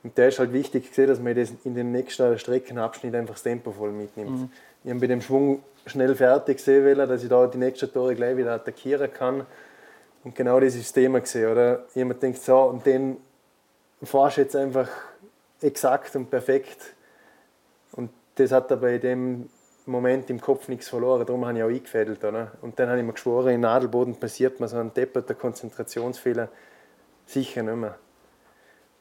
[0.03, 3.43] Und der ist halt wichtig, gewesen, dass man das in den nächsten Streckenabschnitt einfach das
[3.43, 4.31] Tempo voll mitnimmt.
[4.31, 4.49] Mhm.
[4.83, 8.37] Ich habe bei dem Schwung schnell fertig gesehen, dass ich da die nächsten Tore gleich
[8.37, 9.45] wieder attackieren kann.
[10.23, 11.85] Und genau das ist das Thema gesehen, oder?
[11.93, 13.17] Jemand denkt so, und den
[14.03, 14.89] fährst jetzt einfach
[15.61, 16.95] exakt und perfekt.
[18.37, 19.49] Das hat aber in dem
[19.87, 21.25] Moment im Kopf nichts verloren.
[21.25, 22.23] Darum habe ich auch eingefädelt.
[22.23, 22.51] Oder?
[22.61, 26.49] Und dann habe ich mir geschworen, in Nadelboden passiert mir so ein depperter Konzentrationsfehler
[27.25, 27.95] sicher nicht mehr.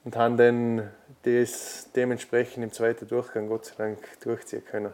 [0.05, 0.91] Und habe dann
[1.23, 4.93] das dementsprechend im zweiten Durchgang Gott sei Dank durchziehen können.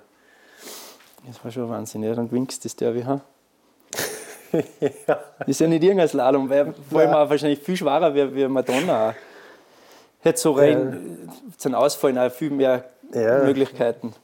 [1.27, 2.03] Das war schon Wahnsinn.
[2.03, 3.21] Ja, dann gewinnst das Derby, ha?
[4.81, 5.21] ja.
[5.39, 9.15] Das ist ja nicht irgendein Slalom, weil vor allem wahrscheinlich viel schwerer wie, wie Madonna.
[10.21, 11.59] Hätte so rein ja.
[11.59, 13.45] zum Ausfallen auch viel mehr ja.
[13.45, 14.15] Möglichkeiten.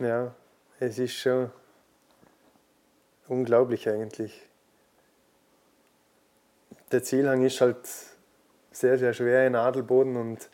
[0.00, 0.34] Ja,
[0.80, 1.50] es ist schon
[3.28, 4.42] unglaublich eigentlich.
[6.90, 7.78] Der Zielhang ist halt
[8.72, 10.48] sehr, sehr schwer in Adelboden und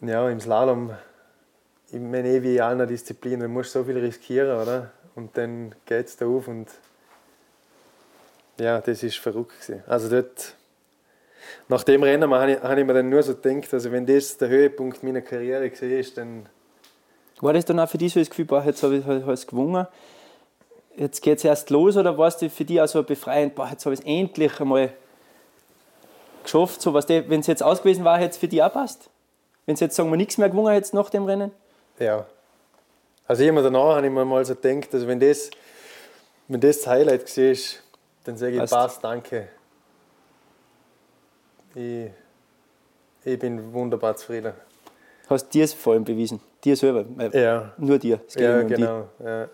[0.00, 0.96] ja, im Slalom,
[1.90, 4.92] ich meine eh wie in allen Disziplinen, du musst so viel riskieren, oder?
[5.14, 6.68] Und dann geht es da auf und
[8.58, 9.82] ja, das ist verrückt gewesen.
[9.88, 10.56] Also dort
[11.68, 14.36] nach dem Rennen habe ich, habe ich mir dann nur so gedacht, also wenn das
[14.36, 16.48] der Höhepunkt meiner Karriere ist, dann.
[17.42, 19.88] War das dann auch für dich so das Gefühl, boah, jetzt habe ich es gewonnen,
[20.96, 23.84] jetzt geht es erst los oder war es für dich auch so befreiend, boah, jetzt
[23.84, 24.92] habe ich es endlich einmal
[26.44, 29.10] geschafft, so was wenn es jetzt ausgewiesen war, hätte es für dich auch passt?
[29.66, 31.50] Wenn sie jetzt sagen wir nichts mehr gewonnen jetzt nach dem Rennen?
[31.98, 32.26] Ja.
[33.26, 35.50] Also immer danach habe ich mir mal so gedacht, also wenn das,
[36.46, 37.82] wenn das, das Highlight gesehen ist,
[38.22, 39.48] dann sage ich, passt, passt danke.
[41.74, 42.08] Ich,
[43.24, 44.52] ich bin wunderbar zufrieden.
[45.28, 46.40] Hast dir es vor allem bewiesen?
[46.64, 47.04] Dir selber?
[47.32, 47.72] Ja.
[47.76, 48.20] Nur dir?
[48.36, 49.08] ja, um genau.
[49.24, 49.48] Ja.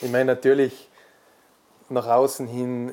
[0.00, 0.90] Ich meine, natürlich
[1.88, 2.92] nach außen hin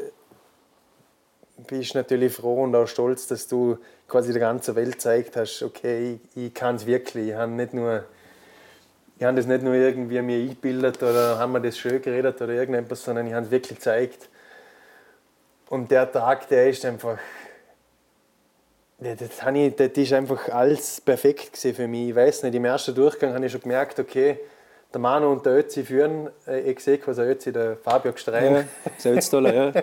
[1.68, 5.62] bist du natürlich froh und auch stolz, dass du quasi der ganzen Welt gezeigt hast,
[5.64, 7.30] okay, ich, ich kann es wirklich.
[7.30, 8.06] Ich habe nicht nur
[9.22, 12.54] ich habe das nicht nur irgendwie mir eingebildet oder haben wir das schön geredet oder
[12.54, 14.30] irgendetwas, sondern ich habe es wirklich gezeigt.
[15.70, 17.20] Und der Tag, der ist einfach
[19.02, 22.10] ja, das, ich, das ist einfach alles perfekt für mich.
[22.10, 24.38] Ich weiß nicht, im ersten Durchgang habe ich schon gemerkt, okay,
[24.94, 26.30] der Manu und der Ötzi führen.
[26.48, 28.68] Äh, ich sehe quasi Ötzi, der Fabio Gstrein.
[29.04, 29.72] Ja, Ötztaler, ja.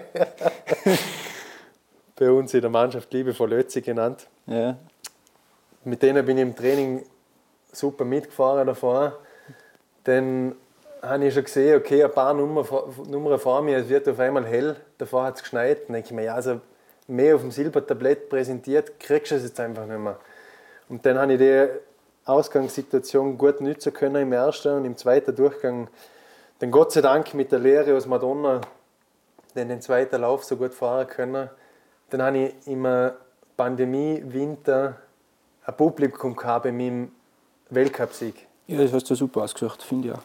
[2.16, 4.26] Bei uns in der Mannschaft liebevoll Ötzi genannt.
[4.46, 4.76] Ja.
[5.84, 7.04] mit denen bin ich im Training
[7.72, 9.18] super mitgefahren davor.
[10.04, 10.54] Dann
[11.02, 12.66] habe ich schon gesehen, okay, ein paar Nummern,
[13.08, 15.86] Nummern vor mir, es wird auf einmal hell, davor hat es geschneit.
[15.86, 16.60] Dann denke ich mir, ja, also
[17.08, 20.18] mehr auf dem Silbertablett präsentiert, kriegst du es jetzt einfach nicht mehr.
[20.88, 21.68] Und dann habe ich die
[22.24, 25.88] Ausgangssituation gut nutzen können im ersten und im zweiten Durchgang.
[26.58, 28.60] Dann Gott sei Dank mit der Lehre aus Madonna
[29.54, 31.48] den, den zweiten Lauf so gut fahren können.
[32.10, 32.86] Dann habe ich im
[33.56, 34.96] Pandemie-Winter
[35.64, 37.10] ein Publikum gehabt bei meinem
[37.70, 38.46] Weltcupsieg.
[38.66, 40.22] Ja, das hast du super ausgesucht, finde ich auch.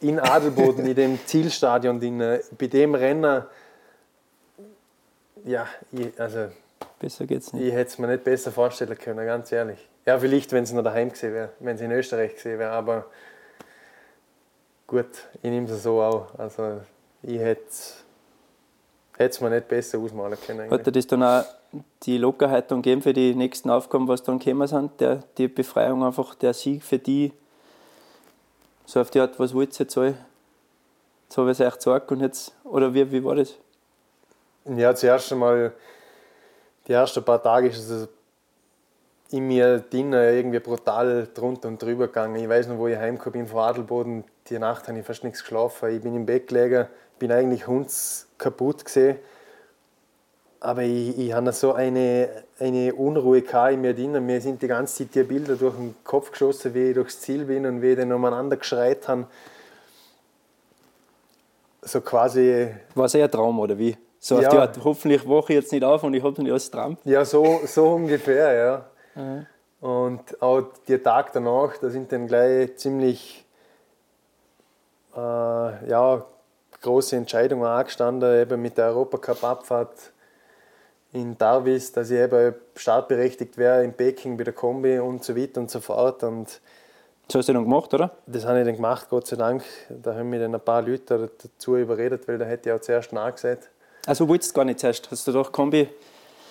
[0.00, 3.44] In Adelboden, in dem Zielstadion, in, bei dem Rennen,
[5.44, 6.48] ja, ich, also.
[6.98, 7.66] Besser geht's nicht.
[7.66, 9.78] Ich hätte es mir nicht besser vorstellen können, ganz ehrlich.
[10.06, 13.06] Ja, vielleicht, wenn es noch daheim gesehen wäre, wenn es in Österreich gesehen wäre, aber
[14.86, 15.06] gut,
[15.42, 16.38] ich nehme es so auch.
[16.38, 16.80] Also,
[17.22, 17.62] ich hätte
[19.16, 20.70] es mir nicht besser ausmalen können.
[20.70, 21.44] Hat dir das dann auch
[22.02, 25.00] die Lockerheit dann geben für die nächsten Aufgaben, was dann gekommen sind?
[25.00, 27.32] Der, die Befreiung, einfach der Sieg für die,
[28.86, 30.14] so auf die Art, was wollt ihr jetzt alle?
[31.24, 33.54] Jetzt habe ich es euch gesagt und jetzt, oder wie, wie war das?
[34.66, 35.72] Ja, zuerst einmal,
[36.88, 38.08] die ersten paar Tage ist es
[39.30, 42.36] in mir drin irgendwie brutal drunter und drüber gegangen.
[42.36, 45.40] Ich weiß noch, wo ich heimgekommen bin von Adelboden, die Nacht habe ich fast nichts
[45.40, 45.90] geschlafen.
[45.90, 46.86] Ich bin im Bett gelegen,
[47.18, 49.18] bin eigentlich hunds kaputt gesehen.
[50.60, 54.24] Aber ich, ich habe so eine, eine Unruhe in mir drin.
[54.24, 57.44] Mir sind die ganze Zeit die Bilder durch den Kopf geschossen, wie ich durchs Ziel
[57.44, 59.26] bin und wie ich dann umeinander geschreit habe.
[61.82, 62.68] So quasi.
[62.94, 63.94] War es eher ein Traum oder wie?
[64.24, 64.50] So ja.
[64.52, 66.96] Art, hoffentlich wache ich jetzt nicht auf und ich habe nicht alles Traum.
[67.04, 68.86] Ja, so, so ungefähr, ja.
[69.22, 69.46] Mhm.
[69.86, 73.44] Und auch der Tag danach, da sind dann gleich ziemlich
[75.14, 76.24] äh, ja,
[76.80, 80.12] große Entscheidungen angestanden, eben mit der Europacup-Abfahrt
[81.12, 85.60] in Darwis, dass ich eben startberechtigt wäre in Peking bei der Kombi und so weiter
[85.60, 86.22] und so fort.
[86.22, 86.62] Und
[87.28, 88.16] das hast du dann gemacht, oder?
[88.26, 89.64] Das habe ich dann gemacht, Gott sei Dank.
[89.90, 93.12] Da haben mich dann ein paar Leute dazu überredet, weil da hätte ich auch zuerst
[93.12, 93.68] nachgesagt.
[94.06, 95.10] Also wolltest du gar nicht zuerst?
[95.10, 95.88] Hast du doch Kombi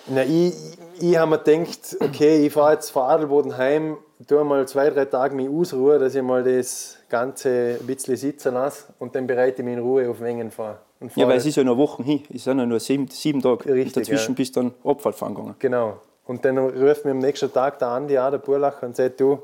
[0.06, 0.52] na, ich,
[1.00, 3.96] ich habe mir gedacht, okay, ich fahre jetzt von Adelboden heim,
[4.28, 8.52] tue mal zwei, drei Tage mich ausruhen, dass ich mal das Ganze ein bisschen sitzen
[8.52, 10.78] lasse und dann bereite ich mich in Ruhe auf Wengen vor.
[11.16, 13.64] Ja, weil es ist ja noch Wochen hin, es sind ja nur sieben, sieben Tage.
[13.64, 14.36] Richtig, und dazwischen ja.
[14.36, 15.54] bist du dann Abfall fahren gegangen.
[15.58, 16.00] Genau.
[16.26, 19.42] Und dann ruft mir am nächsten Tag der Andi an, der Burlacher, und sagt, du,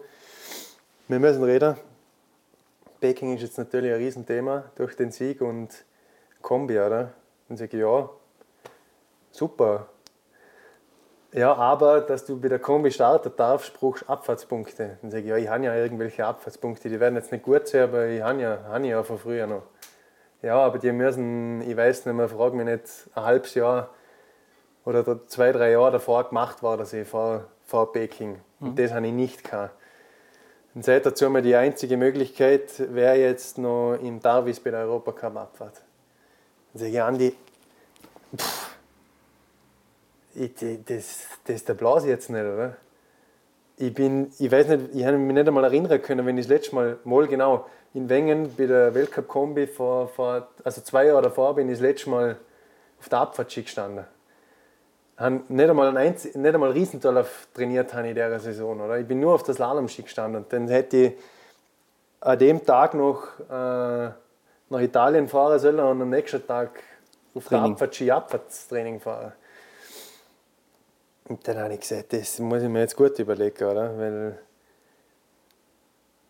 [1.09, 1.77] wir müssen reden.
[3.01, 5.69] Peking ist jetzt natürlich ein Riesenthema durch den Sieg und
[6.41, 7.13] Kombi, oder?
[7.51, 8.09] Und sage ich, ja,
[9.31, 9.89] super,
[11.33, 14.99] ja, aber dass du bei der Kombi starten darfst, brauchst du Abfahrtspunkte.
[15.01, 17.83] Dann sage ich, ja, ich habe ja irgendwelche Abfahrtspunkte, die werden jetzt nicht gut sein,
[17.83, 19.63] aber ich habe ja, habe ja von früher noch.
[20.43, 22.85] Ja, aber die müssen, ich weiß nicht mehr, frage mich nicht,
[23.15, 23.91] ein halbes Jahr
[24.85, 28.41] oder zwei, drei Jahre davor gemacht war, dass ich vor, vor Peking.
[28.59, 28.77] Und mhm.
[28.77, 29.75] das habe ich nicht gehabt.
[30.75, 35.83] Und seit dazu mal die einzige Möglichkeit wäre jetzt noch in Darwis bei der Europacup-Abfahrt.
[36.73, 37.35] Dann sage ich, Andi,
[38.37, 38.71] pff,
[40.87, 42.77] das, das der Blase jetzt nicht, oder?
[43.77, 46.51] Ich bin, ich weiß nicht, ich habe mich nicht einmal erinnern können, wenn ich das
[46.51, 51.55] letzte Mal, mal genau, in Wengen bei der Weltcup-Kombi vor, vor, also zwei Jahre davor
[51.55, 52.37] bin ich das letzte Mal
[52.99, 54.05] auf der Abfahrtski gestanden.
[55.17, 58.99] Han nicht einmal ein Einz nicht einmal Riesentalauf trainiert habe in dieser Saison, oder?
[58.99, 60.47] Ich bin nur auf das Slalom-Ski gestanden.
[60.49, 61.13] Dann hätte ich
[62.21, 64.11] an dem Tag noch äh,
[64.71, 66.83] nach Italien fahren sollen und am nächsten Tag
[67.35, 67.65] auf Training.
[67.65, 69.33] der Abfahrtski Abfahrtstraining fahren.
[71.29, 73.97] Und dann habe ich gesagt, das muss ich mir jetzt gut überlegen, oder?
[73.99, 74.39] Weil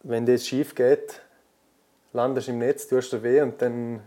[0.02, 1.20] wenn das schief geht,
[2.12, 4.00] landest du im Netz, tust du weh und dann,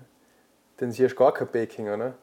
[0.78, 2.14] dann siehst du gar kein Peking, oder?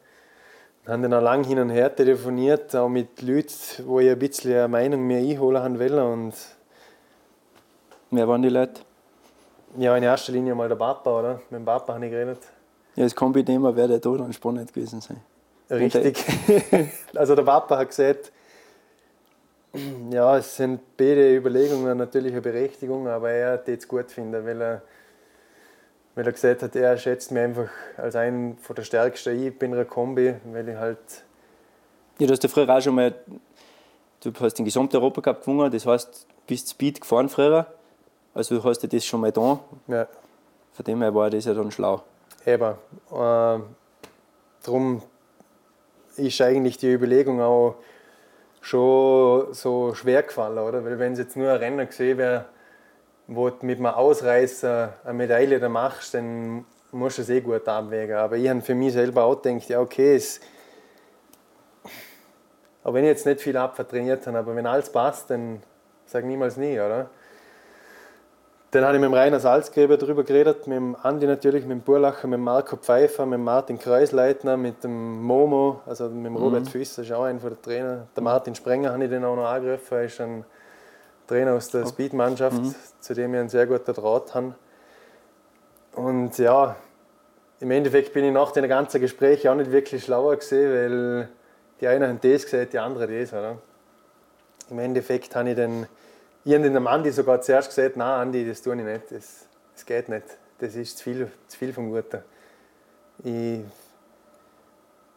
[0.83, 3.53] Wir haben dann auch lange hin und her telefoniert, auch mit Leuten,
[3.85, 5.99] wo ich ein bisschen eine Meinung mehr einholen haben wollen.
[5.99, 6.35] Und
[8.09, 8.81] Wer waren die Leute?
[9.77, 11.33] Ja, in erster Linie mal der Papa, oder?
[11.49, 12.39] Mit dem Papa habe ich geredet.
[12.95, 15.21] Ja, das Kombi-Thema wäre da dann spannend gewesen sein.
[15.69, 16.23] Richtig.
[17.15, 18.31] also der Papa hat gesagt,
[20.09, 24.61] ja, es sind beide Überlegungen natürlich eine Berechtigung, aber er hat es gut finden, weil
[24.61, 24.81] er,
[26.15, 29.73] weil er gesagt hat, er schätzt mich einfach als einen von der stärksten Ich bin
[29.73, 30.97] eine Kombi, weil ich halt.
[32.19, 33.15] Ja, du hast ja früher auch schon mal,
[34.21, 37.65] du hast den gesamten Europacup gewonnen, das heißt, du bist Speed gefahren früher,
[38.33, 39.59] also du hast ja das schon mal da.
[39.87, 40.07] Ja.
[40.73, 42.01] Von dem her war das ja dann schlau.
[42.45, 42.75] Eben.
[43.11, 43.59] Äh,
[44.63, 45.01] darum
[46.15, 47.75] ist eigentlich die Überlegung auch,
[48.61, 50.85] schon so schwer gefallen, oder?
[50.85, 52.45] Weil wenn es jetzt nur ein Rennen gesehen wäre,
[53.27, 57.67] wo du mit einem Ausreißer eine Medaille da machst, dann musst du es eh gut
[57.67, 58.15] abwägen.
[58.15, 60.39] Aber ich habe für mich selber auch gedacht, ja okay, es,
[62.83, 65.63] auch wenn ich jetzt nicht viel Abfahrt trainiert habe, aber wenn alles passt, dann
[66.11, 67.09] Sag niemals nie, oder?
[68.71, 71.81] Dann habe ich mit dem Rainer Salzgräber darüber geredet, mit dem Andi natürlich, mit dem
[71.81, 76.37] Burlacher, mit dem Marco Pfeiffer, mit dem Martin Kreisleitner, mit dem Momo, also mit dem
[76.37, 76.67] Robert mhm.
[76.67, 78.07] Füsser, ist auch einer der Trainer.
[78.15, 80.45] Der Martin Sprenger habe ich den auch noch angegriffen, er ist ein
[81.27, 82.73] Trainer aus der Speedmannschaft, mhm.
[83.01, 84.55] zu dem wir einen sehr guten Draht haben.
[85.95, 86.77] Und ja,
[87.59, 91.29] im Endeffekt bin ich nach den ganzen Gesprächen auch nicht wirklich schlauer gesehen, weil
[91.81, 93.33] die einen haben das gesehen, die anderen das.
[93.33, 93.57] Oder?
[94.69, 95.87] Im Endeffekt habe ich dann
[96.43, 99.85] ich habe dem Andi sogar zuerst gesagt, nein Andi, das tue ich nicht, das, das
[99.85, 100.25] geht nicht.
[100.59, 102.21] Das ist zu viel, zu viel vom Guten.
[103.23, 103.61] Ich,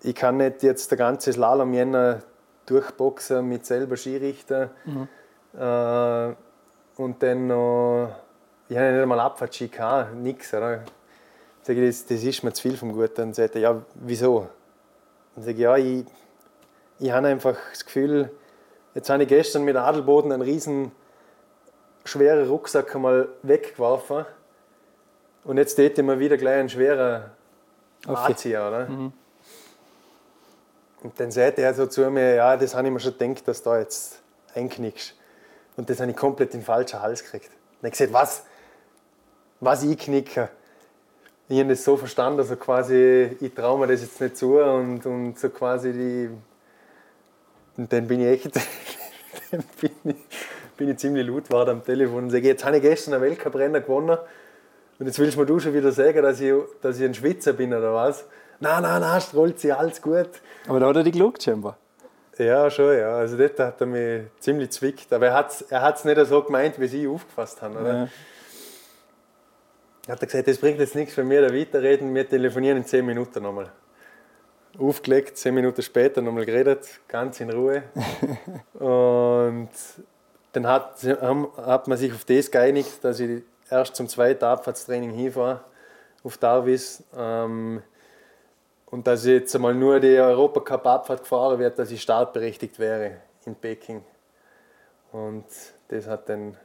[0.03, 2.23] ich kann nicht jetzt der ganze Slalom Jänner
[2.67, 5.09] durchboxen mit selber Skirichter mhm.
[5.59, 6.35] äh,
[6.97, 8.15] und dann noch,
[8.69, 10.53] ich habe nicht einmal Abfahrtski gehabt, nichts.
[10.55, 10.85] Oder?
[11.63, 13.15] Sage ich, das, das ist mir zu viel vom Guten.
[13.17, 14.49] Dann sagt er, ja, wieso?
[15.35, 16.05] Dann sage ich, ja, ich,
[16.99, 18.31] ich habe einfach das Gefühl,
[18.95, 20.93] jetzt habe ich gestern mit Adelboden einen riesen
[22.05, 24.25] schweren Rucksack einmal weggeworfen.
[25.45, 27.31] Und jetzt täte ich mir wieder gleich einen schweren
[28.07, 28.89] Anzieher, oder?
[28.89, 29.13] Mhm.
[31.03, 33.63] Und dann sagt er so zu mir, ja, das habe ich mir schon gedacht, dass
[33.63, 34.21] du da jetzt
[34.55, 35.15] einknickst.
[35.77, 37.51] Und das habe ich komplett in den falschen Hals gekriegt.
[37.83, 38.45] Und ich gesagt, was?
[39.61, 40.49] Was ich knicke?
[41.49, 45.05] Ich habe das so verstanden, also quasi, ich traue mir das jetzt nicht zu und,
[45.05, 46.31] und so quasi die.
[47.77, 48.57] Und dann bin ich echt.
[49.51, 50.17] dann bin ich,
[50.77, 53.83] bin ich ziemlich laut war am Telefon und sage, jetzt habe ich gestern einen Weltcuprennen
[53.83, 54.19] gewonnen
[54.99, 57.75] und jetzt willst du mir schon wieder sagen, dass ich, dass ich ein Schwitzer bin
[57.75, 58.25] oder was?
[58.61, 60.29] Nein, nein, nein, strahlt sich alles gut.
[60.69, 61.77] Aber da hat er dich geschaut, scheinbar.
[62.39, 63.17] Ja, schon, ja.
[63.17, 65.13] Also dort hat er mich ziemlich zwickt.
[65.13, 67.77] Aber er hat es er nicht so gemeint, wie sie aufgefasst haben.
[67.77, 67.95] Oder?
[67.95, 68.09] Ja.
[70.07, 73.07] Er hat gesagt, das bringt jetzt nichts für mich, da weiterreden, wir telefonieren in 10
[73.07, 73.71] Minuten nochmal.
[74.79, 77.85] Aufgelegt, 10 Minuten später nochmal geredet, ganz in Ruhe.
[78.75, 79.71] und
[80.55, 85.61] dann hat, hat man sich auf das geeinigt, dass ich erst zum zweiten Abfahrtstraining hinfahre
[86.23, 87.03] auf Darwis.
[87.17, 87.83] Ähm,
[88.87, 93.57] und dass ich jetzt einmal nur die Europacup-Abfahrt gefahren werde, dass ich startberechtigt wäre in
[93.57, 94.05] Peking.
[95.11, 95.45] Und
[95.89, 96.57] das hat dann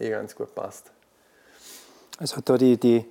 [0.00, 0.90] eh ganz gut gepasst.
[2.18, 3.04] Also hat da die, die,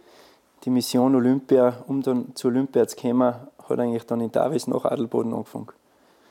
[0.66, 4.84] die Mission Olympia, um dann zu Olympia zu kommen, hat eigentlich dann in Davis nach
[4.84, 5.72] Adelboden angefangen.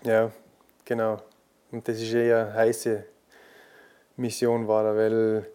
[0.05, 0.31] Ja,
[0.85, 1.23] genau.
[1.71, 3.12] Und das ist eher eine heiße
[4.17, 5.47] Mission war, weil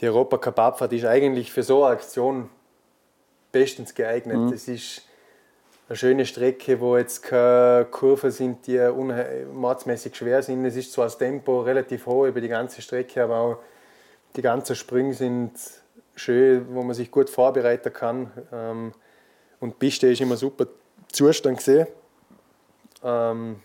[0.00, 2.48] die Europacup-Abfahrt ist eigentlich für so eine Aktion
[3.52, 4.38] bestens geeignet.
[4.38, 4.50] Mhm.
[4.50, 5.02] Das ist
[5.88, 8.78] eine schöne Strecke, wo jetzt keine Kurven sind, die
[9.52, 10.64] mordsmäßig schwer sind.
[10.64, 13.56] Es ist zwar das Tempo relativ hoch über die ganze Strecke, aber auch
[14.36, 15.52] die ganzen Sprünge sind
[16.14, 18.30] schön, wo man sich gut vorbereiten kann.
[18.52, 18.92] Ähm,
[19.58, 20.66] und die Piste ist immer super
[21.10, 21.86] Zustand gesehen.
[23.02, 23.56] Ähm,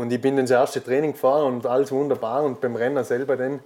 [0.00, 2.42] und ich bin dann das erste Training gefahren und alles wunderbar.
[2.42, 3.60] Und beim Rennen selber dann,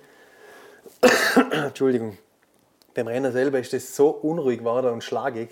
[1.50, 2.18] Entschuldigung,
[2.92, 5.50] beim Rennen selber ist das so unruhig geworden und schlagig.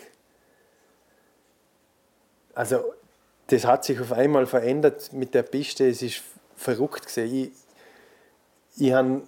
[2.55, 2.83] Also,
[3.47, 5.89] das hat sich auf einmal verändert mit der Piste.
[5.89, 6.23] Es ist
[6.57, 7.33] verrückt gesehen.
[7.33, 9.23] Ich, ich habe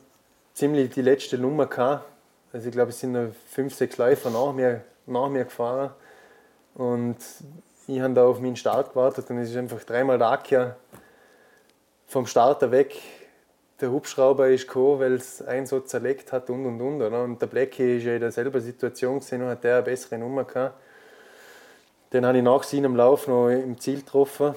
[0.55, 2.05] ziemlich die letzte Nummer gehabt.
[2.53, 5.93] Also, ich glaube, es sind noch fünf, sechs Läufer nach mir, nach mir gefahren.
[6.75, 7.17] Und
[7.87, 10.37] ich habe da auf meinen Start gewartet und es ist einfach dreimal da
[12.07, 12.97] vom Starter weg,
[13.81, 17.03] der Hubschrauber ist gekommen, weil es einen so zerlegt hat und und und.
[17.03, 17.23] Oder?
[17.23, 20.45] Und der Blackie ist ja in derselben Situation gesehen und hat der eine bessere Nummer
[20.45, 20.75] gehabt.
[22.13, 24.55] Den habe ich nach seinem Lauf noch im Ziel getroffen.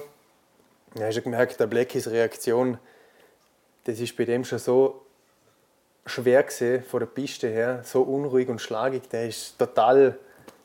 [0.94, 2.78] Da hast du gemerkt, der Blackies Reaktion,
[3.84, 5.02] das ist bei dem schon so
[6.06, 9.08] schwer gesehen von der Piste her, so unruhig und schlagig.
[9.10, 10.16] Der ist total,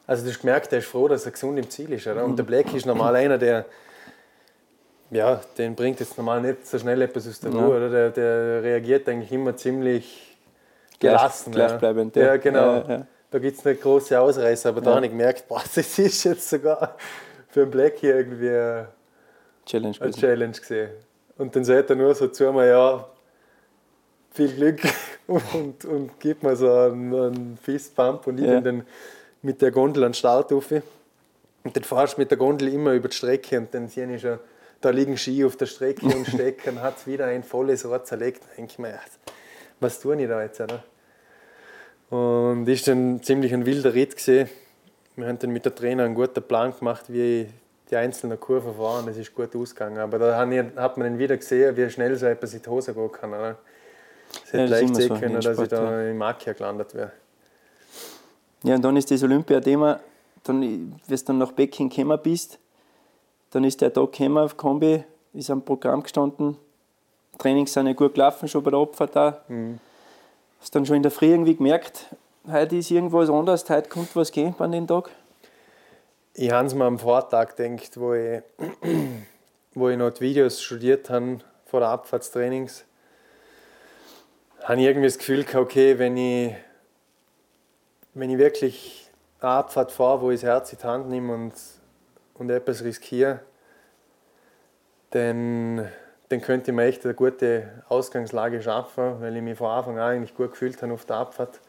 [0.05, 2.07] also du hast gemerkt, der ist froh, dass er gesund im Ziel ist.
[2.07, 2.23] Oder?
[2.23, 3.65] Und der Blackie ist normal einer, der
[5.13, 7.77] ja, den bringt jetzt normal nicht so schnell etwas aus der Ruhe.
[7.77, 7.89] Oder?
[7.89, 10.37] Der, der reagiert eigentlich immer ziemlich
[10.99, 11.51] gelassen.
[11.51, 12.15] Gleichbleibend.
[12.15, 12.75] Ja, ja genau.
[12.75, 13.07] Ja, ja.
[13.31, 16.47] Da gibt es nicht große Ausreißer, aber da habe ich gemerkt, boah, das ist jetzt
[16.47, 16.95] sogar
[17.49, 18.87] für einen Black hier irgendwie eine
[19.65, 20.89] Challenge, eine Challenge gesehen.
[21.37, 23.07] Und dann sagt er nur so zu mir, ja,
[24.33, 24.81] viel Glück
[25.27, 28.85] und, und gibt mir so einen, einen Fistpump und ich bin dann
[29.41, 30.71] mit der Gondel an den Start auf.
[30.71, 34.21] Und dann fahrst du mit der Gondel immer über die Strecke und dann sehe ich
[34.21, 34.37] schon,
[34.83, 38.43] da liegen Ski auf der Strecke und stecken, hat wieder ein volles Rohr zerlegt.
[38.43, 38.99] Da denke ich mir,
[39.79, 40.59] was tue ich da jetzt?
[40.59, 40.83] Oder?
[42.09, 44.49] Und ist dann ziemlich ein wilder Ritt gesehen.
[45.15, 47.47] Wir haben dann mit der Trainer einen guten Plan gemacht, wie
[47.89, 49.05] die einzelnen Kurven fahren.
[49.05, 49.99] Das ist gut ausgegangen.
[49.99, 53.11] Aber da hat man dann wieder gesehen, wie schnell so etwas in die Hose gehen
[53.11, 53.29] kann.
[53.29, 53.57] Oder?
[54.43, 56.09] Es hätte ja, leicht sehen so können, dass Sport, ich da ja.
[56.09, 57.11] im Markia gelandet wäre.
[58.63, 59.99] Ja, und dann ist das Olympia-Thema,
[60.43, 62.59] dann, wenn du dann nach Peking gekommen bist,
[63.53, 66.57] dann ist der Tag gekommen auf Kombi, ist am Programm gestanden,
[67.37, 69.33] Trainings sind ja gut gelaufen, schon bei der Abfahrt auch.
[69.47, 69.79] Mhm.
[70.59, 72.07] Hast dann schon in der Früh irgendwie gemerkt,
[72.51, 75.11] heute ist irgendwas anders, heute kommt was gehen an den Tag?
[76.33, 78.41] Ich habe es mir am Vortag gedacht, wo ich,
[79.75, 82.85] wo ich noch die Videos studiert habe vor der Abfahrtstrainings,
[84.63, 86.55] habe ich irgendwie das Gefühl gehabt, okay, wenn ich,
[88.15, 89.11] wenn ich wirklich
[89.41, 91.53] eine Abfahrt fahre, wo ich das Herz in die Hand nehme und,
[92.35, 93.39] und etwas riskiere,
[95.11, 95.87] dann,
[96.29, 100.11] dann könnte ich mir echt eine gute Ausgangslage schaffen, weil ich mich von Anfang an
[100.11, 101.59] eigentlich gut gefühlt habe auf der Abfahrt.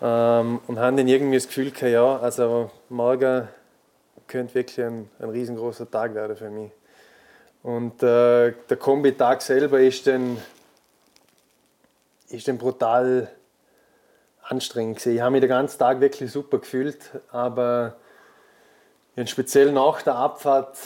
[0.00, 3.48] Ähm, und habe dann irgendwie das Gefühl gehabt, ja, also morgen
[4.26, 6.70] könnte wirklich ein, ein riesengroßer Tag werden für mich.
[7.62, 10.38] Und äh, der Kombi-Tag selber ist dann,
[12.28, 13.28] ist dann brutal
[14.42, 15.16] anstrengend gewesen.
[15.16, 17.96] Ich habe mich den ganzen Tag wirklich super gefühlt, aber
[19.24, 20.76] speziell nach der Abfahrt,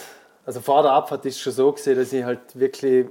[0.46, 3.06] also vor der Abfahrt ist es schon so gewesen, dass ich halt wirklich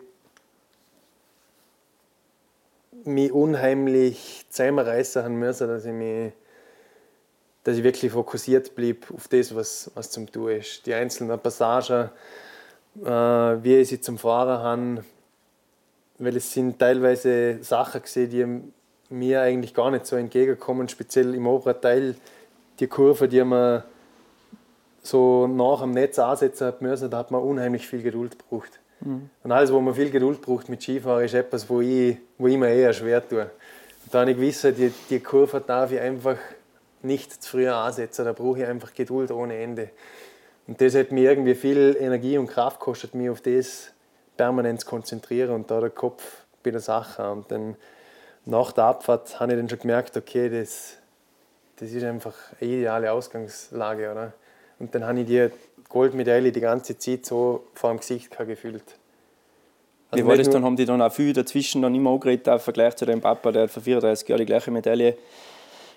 [3.04, 6.34] mich unheimlich zusammenreißen haben müssen, dass ich mich
[7.64, 10.86] dass ich wirklich fokussiert blieb auf das, was, was zum Tun ist.
[10.86, 12.10] Die einzelnen Passagen,
[13.04, 15.04] äh, wie ich sie zum Fahren habe,
[16.18, 21.48] weil es sind teilweise Sachen gesehen, die mir eigentlich gar nicht so entgegenkommen, speziell im
[21.48, 22.16] oberen Teil
[22.80, 23.84] die Kurve, die man
[25.02, 28.80] so nach dem Netz ansetzen hat müssen, da hat man unheimlich viel Geduld gebraucht.
[29.02, 29.30] Mhm.
[29.44, 32.58] Und alles, wo man viel Geduld braucht mit Skifahren, ist etwas, wo ich, wo ich
[32.58, 33.44] mir eher schwer tue.
[33.44, 36.38] Und da habe ich gewusst, die, die Kurve darf ich einfach
[37.02, 39.90] nicht zu früh ansetzen, da brauche ich einfach Geduld ohne Ende.
[40.68, 43.92] Und das hat mir irgendwie viel Energie und Kraft gekostet, mich auf das
[44.38, 47.32] permanent zu konzentrieren und da der Kopf bei der Sache.
[47.32, 47.76] Und dann
[48.46, 50.98] nach der Abfahrt habe ich dann schon gemerkt, okay, das,
[51.78, 54.12] das ist einfach eine ideale Ausgangslage.
[54.12, 54.34] Oder?
[54.80, 55.50] Und dann habe ich die
[55.88, 58.84] Goldmedaille die ganze Zeit so vor dem Gesicht gefühlt.
[60.12, 60.64] Also Wie war das dann?
[60.64, 63.64] Haben die dann auch viel dazwischen dann immer angeredet, im Vergleich zu deinem Papa, der
[63.64, 65.18] hat vor 34 Jahren die gleiche Medaille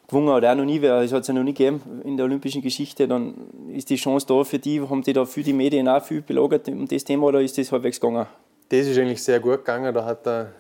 [0.09, 2.27] gewonnen hat auch noch nie, weil es hat es ja noch nie gegeben in der
[2.27, 3.35] olympischen Geschichte, dann
[3.73, 6.69] ist die Chance da für die, haben die da für die Medien auch viel belagert
[6.69, 8.27] um das Thema oder ist das halbwegs gegangen?
[8.69, 10.53] Das ist eigentlich sehr gut gegangen, da hat der,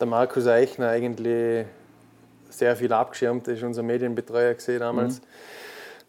[0.00, 1.66] der Markus Eichner eigentlich
[2.50, 5.20] sehr viel abgeschirmt, das ist unser Medienbetreuer gesehen damals.
[5.20, 5.26] Mhm.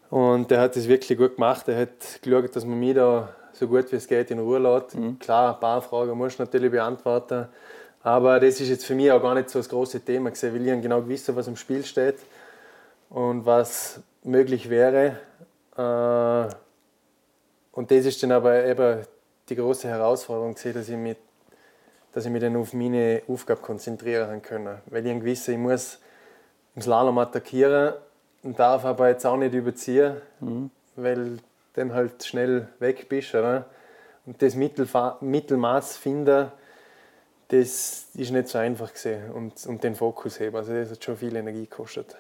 [0.09, 3.67] Und der hat das wirklich gut gemacht, er hat geschaut, dass man mich da so
[3.67, 4.95] gut wie es geht in Ruhe lässt.
[4.95, 5.19] Mhm.
[5.19, 7.47] Klar, ein paar Fragen muss ich natürlich beantworten,
[8.03, 10.67] aber das ist jetzt für mich auch gar nicht so das große Thema gewesen, weil
[10.67, 12.17] ich genau gewusst was im Spiel steht
[13.09, 15.17] und was möglich wäre.
[15.75, 16.53] Äh,
[17.73, 19.05] und das ist dann aber eben
[19.49, 21.17] die große Herausforderung dass ich mich,
[22.13, 24.81] dass ich mich dann auf meine Aufgabe konzentrieren kann.
[24.87, 25.99] Weil ich gewisse, ich muss
[26.75, 27.93] im Slalom attackieren
[28.55, 30.69] darf aber jetzt auch nicht überziehen, mhm.
[30.95, 31.37] weil
[31.73, 33.35] dann halt schnell weg bist.
[33.35, 33.65] Oder?
[34.25, 36.51] Und das Mittelmaß finden,
[37.49, 40.57] das ist nicht so einfach gesehen und, und den Fokus heben.
[40.57, 42.15] Also das hat schon viel Energie gekostet.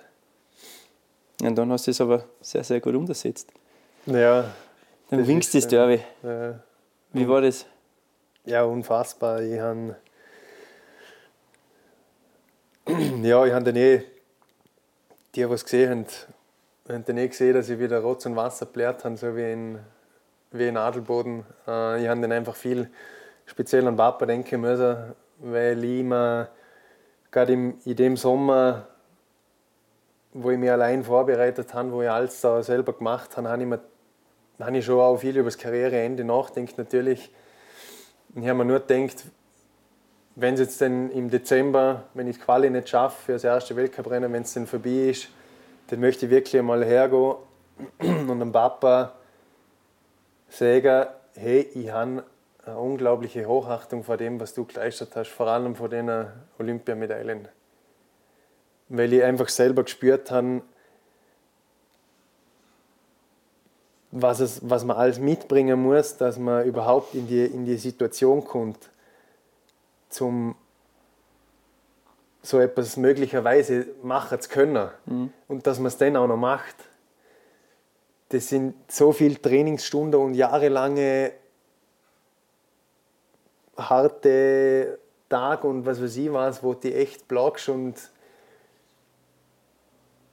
[1.41, 3.51] Und dann hast du es aber sehr, sehr gut umgesetzt.
[4.05, 4.51] Ja.
[5.09, 6.01] Dann winkst du das Derby.
[6.23, 6.59] Ja.
[7.13, 7.65] Wie war das?
[8.45, 9.41] Ja, unfassbar.
[9.41, 9.97] Ich habe
[13.21, 14.03] ja, ich habe dann eh,
[15.37, 16.05] die, was gesehen haben,
[16.89, 19.79] haben dann eh gesehen, dass ich wieder Rotz und Wasser blärt habe, so wie in,
[20.51, 21.45] wie in Adelboden.
[21.67, 22.89] Äh, ich habe dann einfach viel
[23.45, 26.49] speziell an Papa denken müssen, weil ich mir
[27.29, 28.87] gerade in dem Sommer,
[30.33, 33.69] wo ich mich allein vorbereitet habe, wo ich alles da selber gemacht habe, habe ich,
[33.69, 33.79] mir,
[34.59, 37.31] habe ich schon auch viel über das Karriereende nachgedacht natürlich.
[38.33, 39.23] Ich habe mir nur gedacht,
[40.39, 44.31] wenn es jetzt dann im Dezember, wenn ich Quali nicht schaffe für das erste Weltcuprennen,
[44.31, 45.29] wenn es dann vorbei ist,
[45.87, 47.37] dann möchte ich wirklich mal hergehen
[47.99, 49.13] und dem Papa
[50.47, 52.23] sagen, hey, ich habe
[52.63, 56.27] eine unglaubliche Hochachtung vor dem, was du geleistet hast, vor allem vor den
[56.59, 57.47] Olympiamedaillen.
[58.89, 60.61] Weil ich einfach selber gespürt habe,
[64.11, 68.45] was, es, was man alles mitbringen muss, dass man überhaupt in die, in die Situation
[68.45, 68.91] kommt,
[70.09, 70.55] zum
[72.41, 74.89] so etwas möglicherweise machen zu können.
[75.05, 75.33] Mhm.
[75.47, 76.75] Und dass man es dann auch noch macht.
[78.29, 81.31] Das sind so viele Trainingsstunden und jahrelange
[83.77, 84.99] harte
[85.29, 87.95] Tag und was weiß ich was, wo die echt blockst und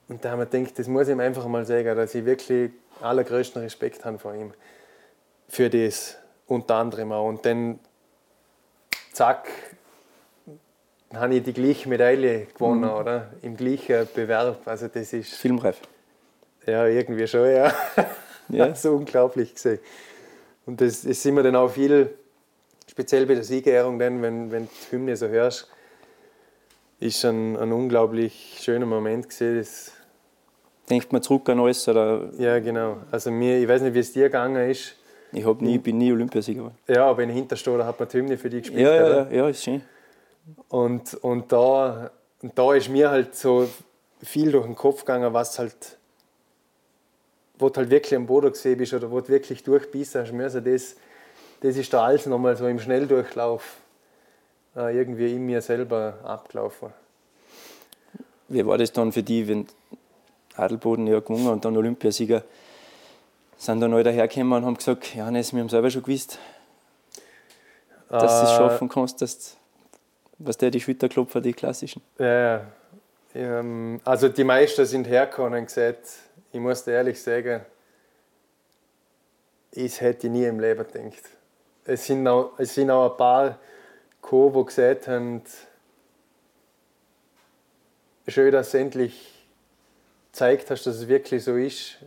[0.07, 2.71] und da haben wir gedacht, das muss ich ihm einfach mal sagen, dass ich wirklich
[3.01, 4.53] allergrößten Respekt habe vor ihm.
[5.47, 6.17] Für das
[6.47, 7.27] unter anderem auch.
[7.27, 7.79] Und dann,
[9.15, 9.47] zack,
[11.13, 12.97] habe ich die gleiche Medaille gewonnen, mhm.
[12.97, 13.29] oder?
[13.41, 14.67] Im gleichen Bewerb.
[14.67, 15.33] Also das ist...
[15.35, 15.79] Filmreif.
[16.65, 17.73] Ja, irgendwie schon, ja.
[18.49, 18.75] ja.
[18.75, 19.79] so unglaublich gesehen.
[20.65, 22.15] Und das, sind wir dann auch viel
[22.89, 25.69] speziell bei der Siegerehrung, dann, wenn, wenn du die Hymne so hörst,
[26.99, 29.91] ist ein, ein unglaublich schöner Moment gewesen.
[30.89, 31.87] Denkt man zurück an alles?
[31.87, 32.29] Oder?
[32.37, 32.97] Ja, genau.
[33.11, 34.95] Also mir, ich weiß nicht, wie es dir gegangen ist.
[35.31, 36.71] Ich hab nie, bin nie Olympiasieger.
[36.87, 38.81] Ja, aber in Hinterstoder hat man die Hymne für dich gespielt.
[38.81, 39.81] Ja, ja, ja, ja, ist schön.
[40.69, 42.11] Und, und, da,
[42.41, 43.67] und da ist mir halt so
[44.21, 45.97] viel durch den Kopf gegangen, was halt,
[47.57, 50.63] wo du halt wirklich am Boden gesehen bist oder wo du wirklich durchbeissen hast müssen,
[50.63, 50.95] das,
[51.61, 53.77] das ist da alles nochmal so im Schnelldurchlauf
[54.75, 56.89] äh, irgendwie in mir selber abgelaufen.
[58.47, 59.65] Wie war das dann für dich, wenn
[60.55, 62.43] Adelboden ja gewonnen und dann Olympiasieger
[63.57, 66.39] sind dann alle dahergekommen und haben gesagt, Johannes, wir haben selber schon gewusst,
[68.09, 69.57] dass du es äh, schaffen kannst, dass
[70.37, 72.01] was der die Schulterklopfer, die klassischen.
[72.19, 72.65] Ja,
[73.33, 76.07] ähm, also die meisten sind hergekommen und gesagt,
[76.51, 77.65] ich muss dir ehrlich sagen,
[79.71, 81.23] ich hätte nie im Leben gedacht.
[81.85, 83.59] Es sind auch, es sind auch ein paar
[84.21, 85.41] gekommen, die gesagt haben,
[88.27, 89.33] schön, dass du endlich
[90.31, 91.97] gezeigt hast, dass es wirklich so ist,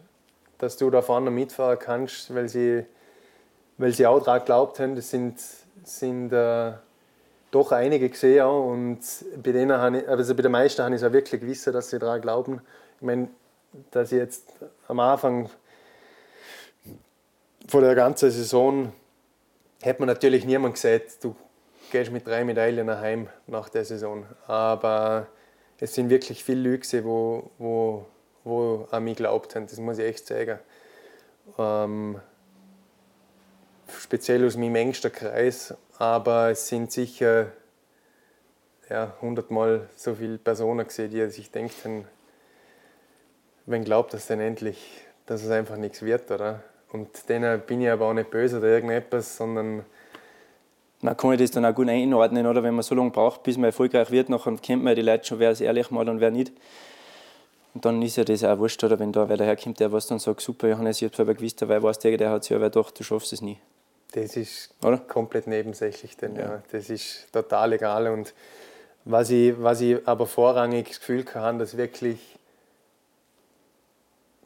[0.58, 2.84] dass du da vorne mitfahren kannst, weil sie,
[3.78, 4.96] weil sie auch daran geglaubt haben.
[4.96, 5.40] Das sind,
[5.84, 6.72] sind äh,
[7.50, 9.00] doch einige gesehen auch, und
[9.42, 11.98] bei denen ich, also bei den meisten habe ich es auch wirklich gewusst, dass sie
[11.98, 12.60] daran glauben.
[12.96, 13.28] Ich meine,
[13.90, 14.52] dass ich jetzt
[14.86, 15.48] am Anfang
[17.68, 18.92] von der ganzen Saison
[19.80, 21.36] hätte man natürlich niemand gesagt, du
[21.92, 24.26] gehst mit drei Medaillen nach Heim nach der Saison.
[24.46, 25.26] Aber
[25.78, 27.50] es sind wirklich viele Leute, wo,
[28.48, 30.58] wo an mich geglaubt haben, das muss ich echt sagen.
[31.58, 32.20] Ähm,
[33.96, 37.52] speziell aus meinem engsten Kreis, aber es sind sicher
[38.88, 42.06] ja, hundertmal so viele Personen gesehen, die sich denken,
[43.66, 46.62] wenn glaubt das denn endlich, dass es einfach nichts wird, oder?
[46.90, 49.84] Und denen bin ich aber auch nicht böse oder irgendetwas, sondern
[51.02, 52.62] man kann ich das dann auch gut einordnen, oder?
[52.62, 55.38] Wenn man so lange braucht, bis man erfolgreich wird, dann kennt man die Leute schon,
[55.38, 56.52] wer es ehrlich mal und wer nicht.
[57.74, 58.98] Und dann ist ja das auch wurscht, oder?
[58.98, 61.82] Wenn da wer daherkommt, der was dann sagt, super, Johannes, ich habe selber gewusst, der
[61.82, 63.58] weiß der, der hat sich aber gedacht, du schaffst es nie.
[64.12, 64.98] Das ist oder?
[64.98, 66.42] komplett nebensächlich, denn ja.
[66.42, 66.62] ja.
[66.72, 68.08] Das ist total egal.
[68.08, 68.32] Und
[69.04, 72.38] was ich, was ich aber vorrangig das Gefühl habe, dass wirklich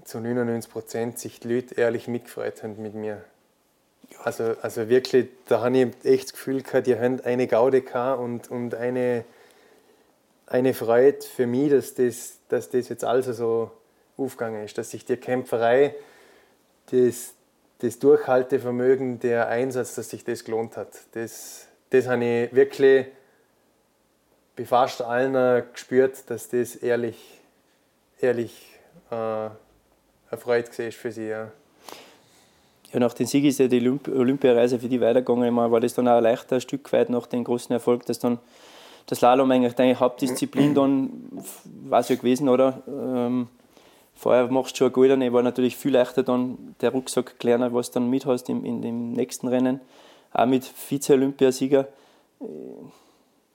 [0.05, 3.23] zu 99 Prozent sich die Leute ehrlich mitgefreut haben mit mir.
[4.25, 8.21] Also, also wirklich, da habe ich echt das Gefühl gehabt, die haben eine Gaude gehabt
[8.21, 9.25] und, und eine,
[10.47, 13.71] eine Freude für mich, dass das, dass das jetzt also so
[14.17, 15.95] aufgegangen ist, dass sich die Kämpferei,
[16.91, 17.35] das,
[17.79, 20.89] das Durchhaltevermögen, der Einsatz, dass sich das gelohnt hat.
[21.13, 23.07] Das, das habe ich wirklich
[24.57, 27.41] bei fast allen gespürt, dass das ehrlich,
[28.21, 28.79] ehrlich
[29.11, 29.51] äh, eine
[30.39, 31.29] Freude war für sie.
[31.29, 31.51] Ja.
[32.93, 35.53] Ja, nach dem Sieg ist ja die Olympiareise für die weitergegangen.
[35.55, 38.39] Meine, war das dann auch ein leichter Stück weit nach dem großen Erfolg, dass dann
[39.07, 41.11] das Slalom eigentlich deine Hauptdisziplin dann
[41.85, 42.83] war es ja gewesen, oder?
[42.87, 43.49] Ähm,
[44.15, 47.91] vorher machst du schon eine goldene, war natürlich viel leichter dann der Rucksack kleiner, was
[47.91, 49.81] du dann mit hast im, in dem nächsten Rennen.
[50.33, 51.89] Auch mit Vize-Olympiasieger.
[52.41, 52.45] Äh,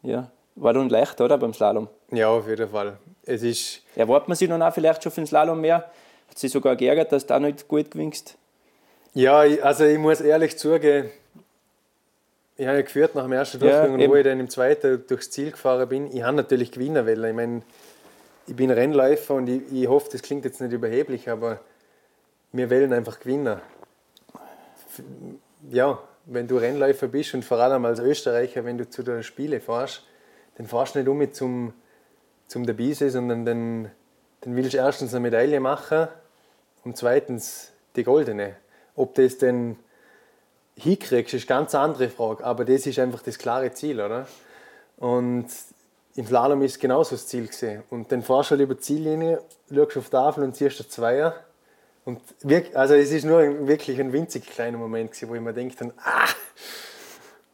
[0.04, 1.88] ja, war dann leichter, oder, beim Slalom?
[2.12, 2.98] Ja, auf jeden Fall.
[3.24, 5.90] Es ist Erwartet man sich dann auch vielleicht schon für den Slalom mehr?
[6.30, 8.38] Hat sich sogar geärgert, dass du da nicht gut gewinnst?
[9.14, 11.10] Ja, also ich muss ehrlich zugeben,
[12.58, 15.06] ich habe ja geführt nach dem ersten Durchgang ja, und wo ich dann im zweiten
[15.08, 17.24] durchs Ziel gefahren bin, ich habe natürlich gewinnen wollen.
[17.24, 17.62] Ich meine,
[18.48, 21.60] ich bin Rennläufer und ich, ich hoffe, das klingt jetzt nicht überheblich, aber
[22.52, 23.60] wir wollen einfach gewinnen.
[25.70, 29.62] Ja, wenn du Rennläufer bist und vor allem als Österreicher, wenn du zu den Spielen
[29.62, 30.04] fährst,
[30.56, 31.74] dann fährst du nicht um zum,
[32.48, 33.92] zum dabei sein, sondern dann,
[34.42, 36.08] dann willst du erstens eine Medaille machen
[36.84, 38.56] und zweitens die goldene.
[38.96, 39.78] Ob das denn
[40.78, 42.44] hinkriegst, ist eine ganz andere Frage.
[42.44, 44.28] Aber das ist einfach das klare Ziel, oder?
[44.98, 45.48] Und
[46.16, 47.84] im Slalom ist genauso das Ziel gesehen.
[47.90, 49.42] Und dann fährst du halt über die Ziellinie,
[49.74, 51.36] schaust auf die Tafel und ziehst den Zweier.
[52.06, 55.54] Und wirklich, also es ist nur wirklich ein winzig kleiner Moment gewesen, wo ich mir
[55.54, 56.28] denke, ah!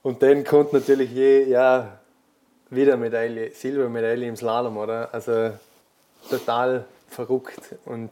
[0.04, 2.00] Und dann kommt natürlich je, ja,
[2.70, 5.14] wieder Medaille, Silbermedaille im Slalom, oder?
[5.14, 5.52] Also
[6.30, 7.76] total verrückt.
[7.86, 8.12] Und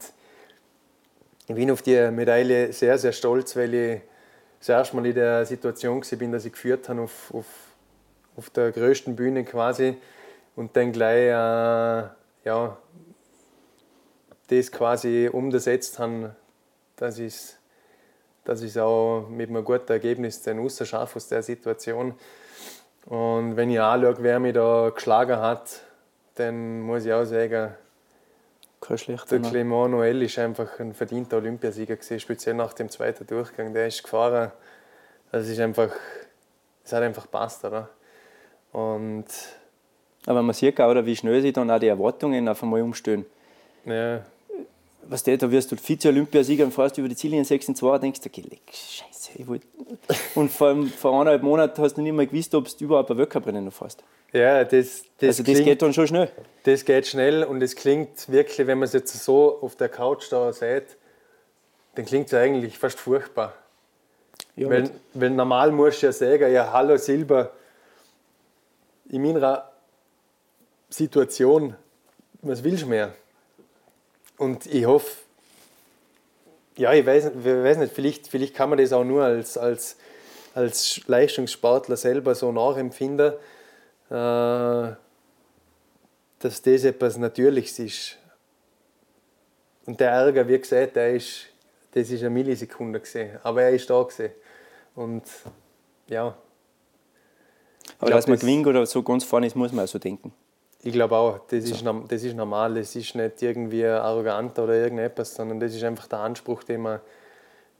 [1.46, 4.00] ich bin auf die Medaille sehr, sehr stolz, weil ich
[4.62, 7.46] das erste Mal in der Situation war, dass ich geführt habe auf, auf,
[8.36, 9.96] auf der größten Bühne quasi
[10.54, 12.08] und dann gleich äh,
[12.44, 12.76] ja,
[14.46, 16.36] das quasi umgesetzt habe,
[16.96, 17.58] dass ich es
[18.44, 22.14] dass auch mit einem guten Ergebnis dann rausschaffe aus der Situation.
[23.06, 25.80] Und wenn ich anschaue, wer mich da geschlagen hat,
[26.34, 27.74] dann muss ich auch sagen,
[28.82, 29.38] kein schlechter.
[29.38, 33.72] Der Clément Noël ist einfach ein verdienter Olympiasieger gewesen, speziell nach dem zweiten Durchgang.
[33.72, 34.52] Der ist gefahren.
[35.30, 35.90] Das ist einfach
[36.84, 37.88] es hat einfach passt, oder?
[38.72, 39.26] Und
[40.26, 43.26] aber man sieht auch, wie schnell sich dann auch die Erwartungen auf einmal umstellen.
[43.84, 44.24] Ja.
[45.08, 48.02] Was der, da wirst du Vize-Olympiasieger und fährst über die Ziellinie 6 und 2 und
[48.04, 49.66] denkst, okay, scheiße, ich wollte.
[50.36, 53.64] Und vor, vor eineinhalb Monaten hast du nicht mehr gewusst, ob du überhaupt ein Weltcuprennen
[53.64, 54.04] noch fährst.
[54.32, 54.70] Ja, das,
[55.18, 56.30] das, also das klingt, geht dann schon schnell.
[56.64, 60.30] Das geht schnell und es klingt wirklich, wenn man es jetzt so auf der Couch
[60.30, 60.96] da sieht,
[61.94, 63.54] dann klingt es eigentlich fast furchtbar.
[64.56, 67.52] Ja, weil, weil normal musst du ja sagen, ja, hallo Silber,
[69.10, 69.70] in meiner
[70.88, 71.76] Situation,
[72.40, 73.14] was willst du mehr?
[74.38, 75.10] Und ich hoffe,
[76.76, 79.96] ja, ich weiß, ich weiß nicht, vielleicht, vielleicht kann man das auch nur als, als,
[80.54, 83.34] als Leistungssportler selber so nachempfinden,
[84.12, 84.96] dass
[86.38, 88.18] das etwas Natürliches ist.
[89.86, 91.46] Und der Ärger, wie gesagt, der ist,
[91.92, 94.32] das ist eine Millisekunde gesehen, aber er ist da gesehen.
[94.94, 95.22] Und
[96.08, 96.36] ja.
[97.98, 100.32] Aber glaub, dass man gewinnt oder so ganz vorne ist, muss man auch so denken.
[100.82, 101.74] Ich glaube auch, das, so.
[101.74, 106.08] ist, das ist normal, das ist nicht irgendwie arrogant oder irgendetwas, sondern das ist einfach
[106.08, 107.00] der Anspruch, den man,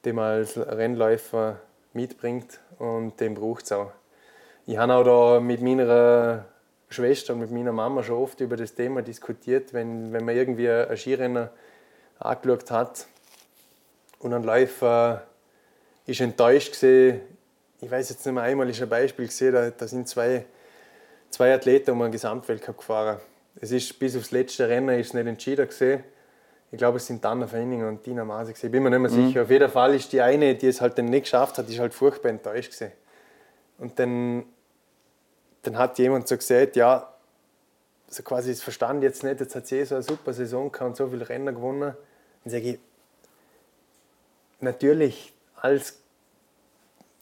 [0.05, 1.61] den man als Rennläufer
[1.93, 3.93] mitbringt und den braucht es auch.
[4.67, 6.45] Ich habe auch da mit meiner
[6.89, 10.69] Schwester und mit meiner Mama schon oft über das Thema diskutiert, wenn, wenn man irgendwie
[10.69, 11.51] einen Skirenner
[12.19, 13.07] angeschaut hat
[14.21, 15.27] und ein Läufer
[16.07, 17.21] ist enttäuscht gesehen.
[17.81, 20.45] Ich weiß jetzt nicht mehr einmal, ist ein Beispiel gesehen, da, da sind zwei
[21.33, 23.19] zwei Athleten um einen Gesamtweltcup gefahren.
[23.61, 26.05] Es ist bis aufs letzte Rennen ist nicht entschieden gesehen.
[26.71, 29.29] Ich glaube, es sind Anna Fenning und Tina Mase Ich bin mir nicht mehr mhm.
[29.29, 29.43] sicher.
[29.43, 31.93] Auf jeden Fall ist die eine, die es halt dann nicht geschafft hat, ist halt
[31.93, 32.93] furchtbar enttäuscht gesehen.
[33.79, 34.45] Und dann,
[35.63, 37.13] dann hat jemand so gesagt, ja,
[38.09, 40.89] so quasi das verstand jetzt nicht, jetzt hat sie eh so eine super Saison gehabt
[40.91, 41.95] und so viele Rennen gewonnen.
[42.45, 42.79] Dann sage ich,
[44.61, 45.99] natürlich als,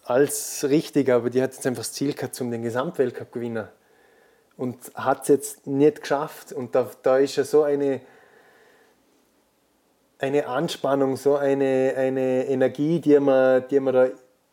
[0.04, 3.68] als richtig, aber die hat jetzt einfach das Ziel gehabt, um den Gesamtweltcup zu gewinnen
[4.56, 6.52] und hat es jetzt nicht geschafft.
[6.52, 8.00] Und da, da ist ja so eine,
[10.18, 14.08] eine Anspannung, so eine, eine Energie, die man, die man da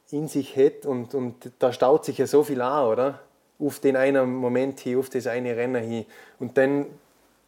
[0.10, 3.20] in sich hat und, und da staut sich ja so viel an, oder?
[3.60, 6.06] Auf den einen Moment hin, auf das eine Rennen hin.
[6.40, 6.86] Und dann,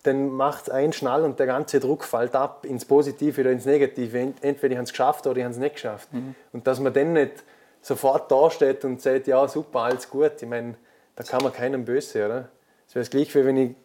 [0.04, 3.66] dann macht es einen Schnall und der ganze Druck fällt ab ins Positive oder ins
[3.66, 4.34] Negative.
[4.42, 6.12] Entweder haben es geschafft oder haben es nicht geschafft.
[6.12, 6.36] Mhm.
[6.52, 7.44] Und dass man dann nicht
[7.82, 10.34] sofort dasteht und sagt, ja super, alles gut.
[10.42, 10.76] Ich meine,
[11.16, 12.50] da kann man keinem böse, oder?
[12.88, 13.76] Es wäre das gleiche, wie wenn ich,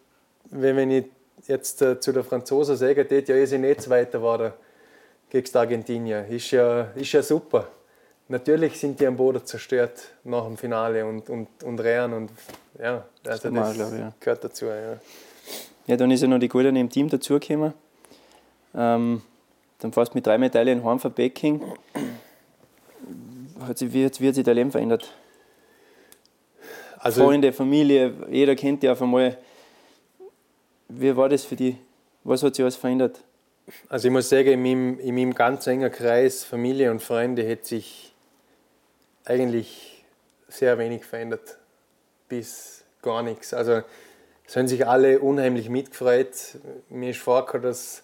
[0.51, 1.05] wenn ich
[1.47, 4.53] jetzt äh, zu der Franzosen sage, ja, ihr seid nicht Zweiter geworden
[5.29, 6.27] gegen die Argentinier.
[6.29, 7.69] Ist ja, ist ja super.
[8.35, 12.31] Natürlich sind die am Boden zerstört nach dem Finale und, und, und Rehren und
[12.77, 14.13] ja, also das, das ich, ja.
[14.19, 14.65] gehört dazu.
[14.65, 14.99] Ja.
[15.87, 17.75] ja, dann ist ja noch die Goldene im Team dazugekommen.
[18.75, 19.23] Ähm,
[19.79, 21.63] dann fast mit drei Medaillen heim für Peking.
[23.61, 25.15] Hat sich, wie, wie hat sich dein Leben verändert?
[26.99, 29.39] Also, Freunde, Familie, jeder kennt die auf einmal.
[30.89, 31.77] Wie war das für dich?
[32.25, 33.23] Was hat sich alles verändert?
[33.89, 37.65] Also ich muss sagen, in meinem, in meinem ganz engen Kreis Familie und Freunde hat
[37.65, 38.14] sich
[39.25, 40.05] eigentlich
[40.49, 41.59] sehr wenig verändert.
[42.29, 43.55] Bis gar nichts.
[43.55, 43.83] Also
[44.47, 46.59] es haben sich alle unheimlich mitgefreut.
[46.89, 48.03] Mir ist vorgekommen, dass,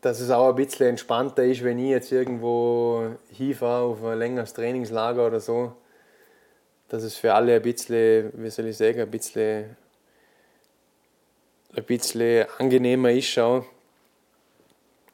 [0.00, 4.52] dass es auch ein bisschen entspannter ist, wenn ich jetzt irgendwo hinfahre auf ein längeres
[4.54, 5.76] Trainingslager oder so
[6.88, 9.76] dass es für alle ein bisschen, wie soll ich sagen, ein bisschen,
[11.74, 13.26] ein bisschen angenehmer ist.
[13.26, 13.66] Schau.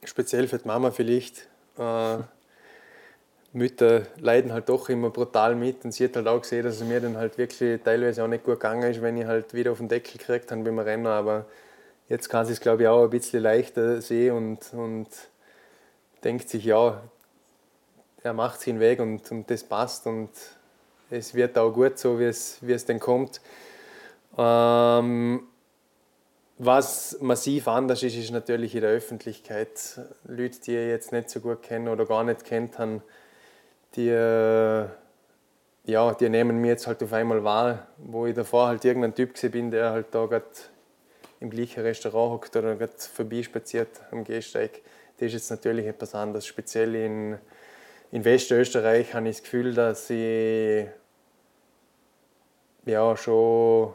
[0.05, 1.49] Speziell für die Mama vielleicht.
[1.79, 2.19] Äh,
[3.55, 6.85] Mütter leiden halt doch immer brutal mit und sie hat halt auch gesehen, dass es
[6.87, 9.79] mir dann halt wirklich teilweise auch nicht gut gegangen ist, wenn ich halt wieder auf
[9.79, 11.45] den Deckel gekriegt habe beim Rennen, aber
[12.09, 15.09] jetzt kann sie es glaube ich auch ein bisschen leichter sehen und, und
[16.25, 17.03] denkt sich, ja,
[18.23, 20.31] er macht es hinweg und, und das passt und
[21.11, 23.41] es wird auch gut so, wie es, wie es denn kommt.
[24.39, 25.47] Ähm,
[26.59, 30.01] was massiv anders ist, ist natürlich in der Öffentlichkeit.
[30.25, 33.03] Leute, die ich jetzt nicht so gut kennen oder gar nicht kennt haben,
[33.95, 34.87] die, äh,
[35.85, 39.35] ja, die nehmen mich jetzt halt auf einmal wahr, wo ich davor halt irgendein Typ
[39.51, 40.47] bin, der halt da gerade
[41.41, 44.81] im gleichen Restaurant hockt oder gerade vorbeispaziert am Gehsteig.
[45.17, 46.47] Das ist jetzt natürlich etwas anderes.
[46.47, 47.39] Speziell in,
[48.13, 50.87] in Westösterreich habe ich das Gefühl, dass ich
[52.85, 53.93] ja schon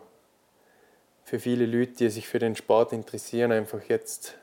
[1.24, 4.38] für viele Leute, die sich für den Sport interessieren, einfach jetzt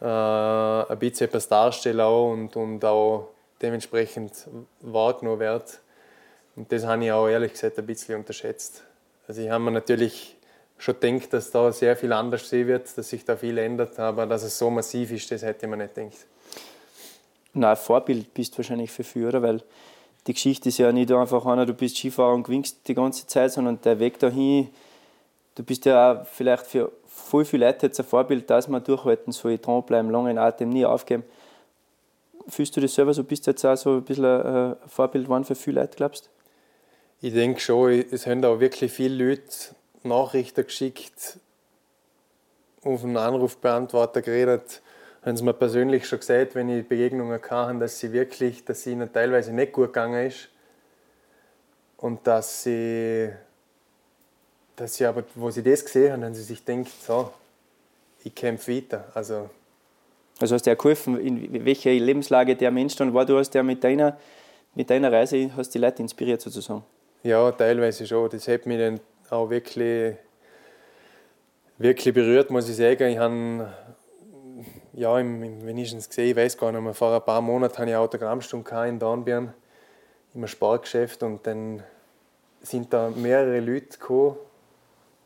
[0.00, 4.32] äh, ein bisschen etwas darstellen auch und, und auch dementsprechend
[4.80, 5.80] wahrgenommen wird.
[6.54, 8.82] Und das habe ich auch ehrlich gesagt ein bisschen unterschätzt.
[9.28, 10.36] Also ich habe mir natürlich
[10.78, 14.26] schon gedacht, dass da sehr viel anders sehen wird, dass sich da viel ändert, aber
[14.26, 16.26] dass es so massiv ist, das hätte man nicht gedacht.
[17.54, 19.62] Na, ein Vorbild bist du wahrscheinlich für Führer, weil
[20.26, 23.52] die Geschichte ist ja nicht einfach einer, du bist Skifahrer und gewinnst die ganze Zeit,
[23.52, 24.68] sondern der Weg dahin,
[25.54, 29.32] du bist ja auch vielleicht für voll viele Leute jetzt ein Vorbild, dass man durchhalten
[29.32, 31.24] soll, dranbleiben, lange in Atem, nie aufgeben.
[32.48, 35.44] Fühlst du dich selber so, bist du jetzt auch so ein bisschen ein Vorbild geworden
[35.44, 36.30] für viele Leute, glaubst?
[37.20, 41.38] Ich denke schon, es haben auch wirklich viele Leute Nachrichten geschickt,
[42.84, 44.80] auf einen Anrufbeantworter geredet,
[45.24, 49.12] haben sie mir persönlich schon gesagt, wenn ich Begegnungen hatte, dass sie wirklich, dass ihnen
[49.12, 50.48] teilweise nicht gut gegangen ist
[51.96, 53.30] und dass sie,
[54.76, 57.32] dass sie aber, wo sie das gesehen haben, haben sie sich gedacht, so,
[58.22, 59.10] ich kämpfe weiter.
[59.14, 59.50] Also,
[60.38, 63.62] also hast du ja geholfen, in welcher Lebenslage der Mensch dann war, du hast ja
[63.62, 64.18] mit deiner,
[64.74, 66.84] mit deiner Reise hast die Leute inspiriert sozusagen.
[67.22, 68.28] Ja, teilweise schon.
[68.30, 70.14] Das hat mich dann auch wirklich,
[71.78, 73.10] wirklich berührt, muss ich sagen.
[73.10, 73.72] Ich habe
[74.92, 77.90] ja, im, im, wenigstens gesehen, ich weiß gar nicht mehr, vor ein paar Monaten hatte
[77.90, 79.52] ich eine Autogrammstunde in Dornbirn
[80.34, 81.82] im Sportgeschäft und dann
[82.62, 84.36] sind da mehrere Leute gekommen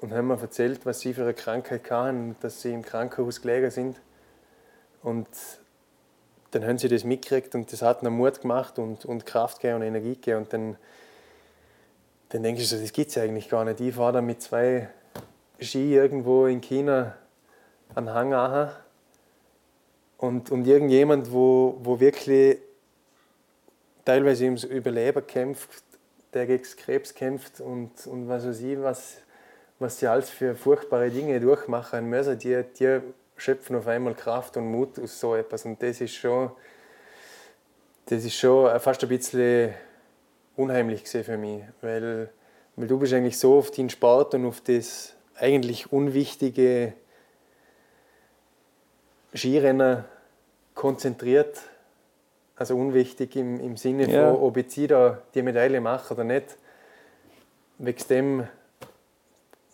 [0.01, 3.71] und haben mir erzählt, was sie für eine Krankheit hatten dass sie im Krankenhaus gelegen
[3.71, 4.01] sind.
[5.03, 5.29] Und
[6.51, 9.77] dann haben sie das mitgekriegt und das hat ihnen Mut gemacht und, und Kraft gegeben
[9.77, 10.39] und Energie gegeben.
[10.39, 10.77] Und dann,
[12.31, 13.81] dann denke ich so, das gibt es eigentlich gar nicht.
[13.81, 14.89] Ich fahre da mit zwei
[15.61, 17.15] Ski irgendwo in China
[17.95, 18.71] an Hang an
[20.19, 22.59] und, und irgendjemand, wo, wo wirklich
[24.05, 25.83] teilweise ums Überleben kämpft,
[26.35, 29.17] der gegen Krebs kämpft und, und was weiß ich, was,
[29.79, 33.01] was sie alles für furchtbare Dinge durchmachen müssen, die, die
[33.41, 35.64] schöpfen auf einmal Kraft und Mut aus so etwas.
[35.64, 36.51] Und das ist schon,
[38.07, 39.74] das ist schon fast ein bisschen
[40.57, 42.30] unheimlich für mich, weil,
[42.76, 46.93] weil du bist eigentlich so auf den Sport und auf das eigentlich unwichtige
[49.34, 50.05] Skirennen
[50.74, 51.61] konzentriert,
[52.57, 54.32] also unwichtig im, im Sinne ja.
[54.32, 56.57] von, ob ich die da die Medaille mache oder nicht.
[57.78, 58.49] Wegen dem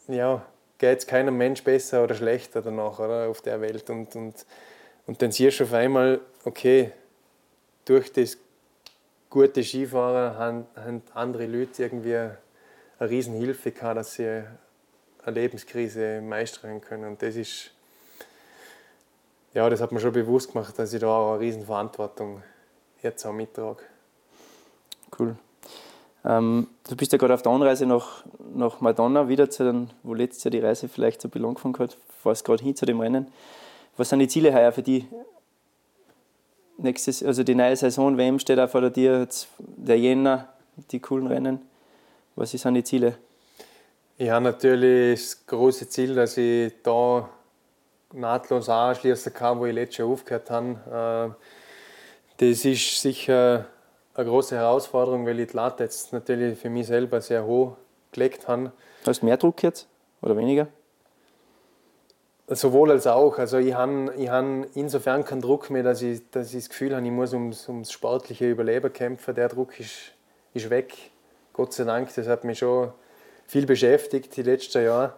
[0.08, 0.46] ja,
[0.78, 3.88] geht es keinem Mensch besser oder schlechter danach oder, auf der Welt.
[3.90, 4.46] Und, und,
[5.06, 6.92] und dann siehst du auf einmal, okay,
[7.84, 8.36] durch das
[9.30, 12.38] gute Skifahren haben, haben andere Leute irgendwie eine
[13.00, 14.42] Riesenhilfe gehabt, dass sie
[15.24, 17.04] eine Lebenskrise meistern können.
[17.04, 17.70] Und das ist
[19.56, 22.42] ja, das hat mir schon bewusst gemacht, dass ich da auch eine riesen Verantwortung
[23.02, 23.84] jetzt auch mittrage.
[25.18, 25.34] Cool.
[26.26, 30.12] Ähm, du bist ja gerade auf der Anreise nach, nach Madonna, wieder zu den, wo
[30.12, 33.28] letztes Jahr die Reise vielleicht so belang gefangen hat, fährst gerade hin zu dem Rennen.
[33.96, 35.06] Was sind die Ziele heuer für die?
[36.78, 40.48] Nächstes, also die neue Saison, WM steht auch vor dir, jetzt der Jänner,
[40.90, 41.60] die coolen Rennen.
[42.34, 43.16] Was sind die Ziele?
[44.20, 47.28] Habe natürlich das große Ziel, dass ich da
[48.12, 51.34] nahtlos anschließen kann, wo ich letztes Jahr aufgehört habe.
[52.38, 53.66] Äh, das ist sicher
[54.16, 57.76] eine große Herausforderung, weil ich die Latte jetzt natürlich für mich selber sehr hoch
[58.12, 58.72] gelegt habe.
[59.06, 59.86] Hast du mehr Druck jetzt
[60.22, 60.68] oder weniger?
[62.48, 63.38] Sowohl als auch.
[63.38, 64.44] Also ich habe ich hab
[64.74, 67.90] insofern keinen Druck mehr, dass ich, dass ich das Gefühl habe, ich muss ums, ums
[67.90, 69.34] sportliche Überleben kämpfen.
[69.34, 70.12] Der Druck ist,
[70.54, 70.94] ist weg.
[71.52, 72.92] Gott sei Dank, das hat mich schon
[73.46, 75.14] viel beschäftigt die letzten Jahre.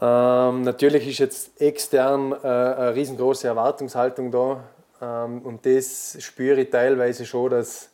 [0.00, 4.62] Ähm, natürlich ist jetzt extern äh, eine riesengroße Erwartungshaltung da
[5.02, 7.90] ähm, und das spüre ich teilweise schon, dass,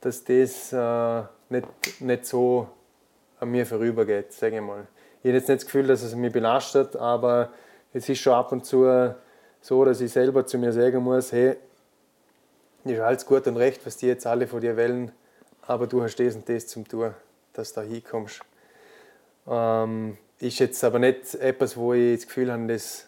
[0.00, 2.68] dass das äh, nicht, nicht so
[3.38, 4.86] an mir vorübergeht, sage ich mal.
[5.22, 7.50] Ich habe jetzt nicht das Gefühl, dass es mich belastet, aber
[7.92, 9.14] es ist schon ab und zu
[9.60, 11.56] so, dass ich selber zu mir sagen muss, hey,
[12.84, 15.12] ist alles gut und recht, was die jetzt alle von dir wählen,
[15.66, 17.14] aber du hast das und das zum tun,
[17.52, 18.40] dass du da hinkommst.
[19.46, 23.06] Ähm, ist jetzt aber nicht etwas, wo ich das Gefühl habe, das,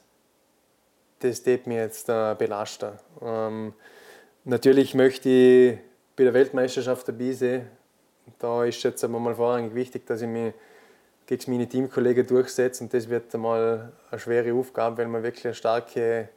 [1.20, 2.92] das tut mich jetzt äh, belasten.
[3.22, 3.72] Ähm,
[4.44, 5.78] natürlich möchte ich
[6.16, 7.68] bei der Weltmeisterschaft dabei sein.
[8.38, 10.52] Da ist jetzt aber mal vorrangig wichtig, dass ich mich
[11.26, 15.54] gegen meine Teamkollegen durchsetze und das wird einmal eine schwere Aufgabe, weil wir wirklich eine
[15.54, 16.28] starke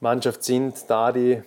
[0.00, 0.88] Mannschaft sind.
[0.88, 1.42] Dadi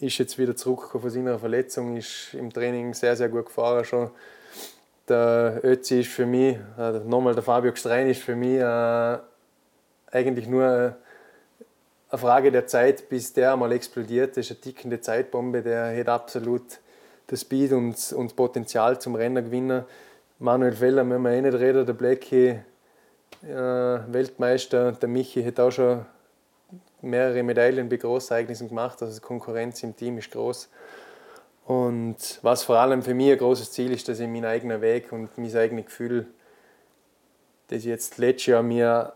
[0.00, 4.10] ist jetzt wieder zurückgekommen von seiner Verletzung, ist im Training sehr, sehr gut gefahren schon
[5.10, 9.18] der Ötzi ist für mich, äh, nochmal der Fabio Gstrein ist für mich äh,
[10.12, 14.36] eigentlich nur eine Frage der Zeit, bis der einmal explodiert.
[14.36, 16.78] Das ist eine tickende Zeitbombe, der hat absolut
[17.30, 19.86] das Speed und, und Potenzial zum Rennergewinner.
[20.40, 22.58] Manuel Feller müssen wir eh nicht reden, der Blackie
[23.42, 26.04] äh, Weltmeister, der Michi hat auch schon
[27.02, 30.68] mehrere Medaillen bei Großereignissen gemacht, also die Konkurrenz im Team ist groß.
[31.66, 35.12] Und was vor allem für mich ein großes Ziel ist, dass ich meinen eigenen Weg
[35.12, 36.26] und mein eigenes Gefühl,
[37.68, 39.12] das ich jetzt letztes Jahr mir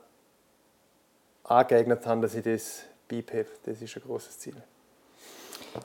[1.43, 3.51] angeeignet habe, dass ich das beibehalte.
[3.65, 4.55] Das ist ein großes Ziel.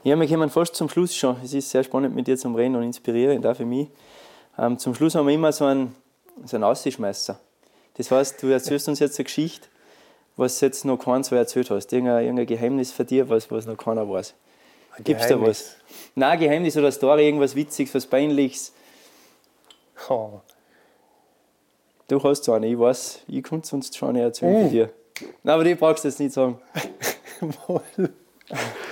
[0.04, 1.38] Ja, wir kommen fast zum Schluss schon.
[1.44, 3.88] Es ist sehr spannend mit dir zum Reden und inspirierend auch für mich.
[4.58, 5.96] Ähm, zum Schluss haben wir immer so einen,
[6.46, 7.40] so einen Ausschmeißer.
[7.96, 9.68] Das heißt, du erzählst uns jetzt eine Geschichte,
[10.38, 11.92] was jetzt noch keiner so erzählt hast.
[11.92, 14.34] Irgendein, irgendein Geheimnis für dich, was, was noch keiner weiß.
[15.04, 15.76] Gibt es da was?
[16.16, 18.74] Nein, Geheimnis oder Story, irgendwas Witziges, was Peinliches.
[20.10, 20.40] Oh.
[22.08, 24.66] Du hast so eine, ich weiß, ich könnte es uns schon erzählen mm.
[24.66, 24.90] für dir.
[25.44, 26.60] Nein, aber die brauchst du jetzt nicht sagen.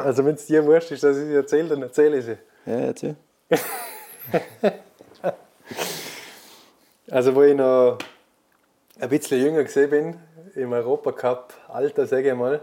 [0.04, 2.36] also wenn es dir wurscht ist, dass ich sie erzähle, dann erzähle ich sie.
[2.66, 3.16] Ja, erzähl.
[7.10, 7.98] also wo ich noch
[9.00, 10.16] ein bisschen jünger gesehen bin,
[10.54, 12.60] im Europacup Alter, sage ich mal,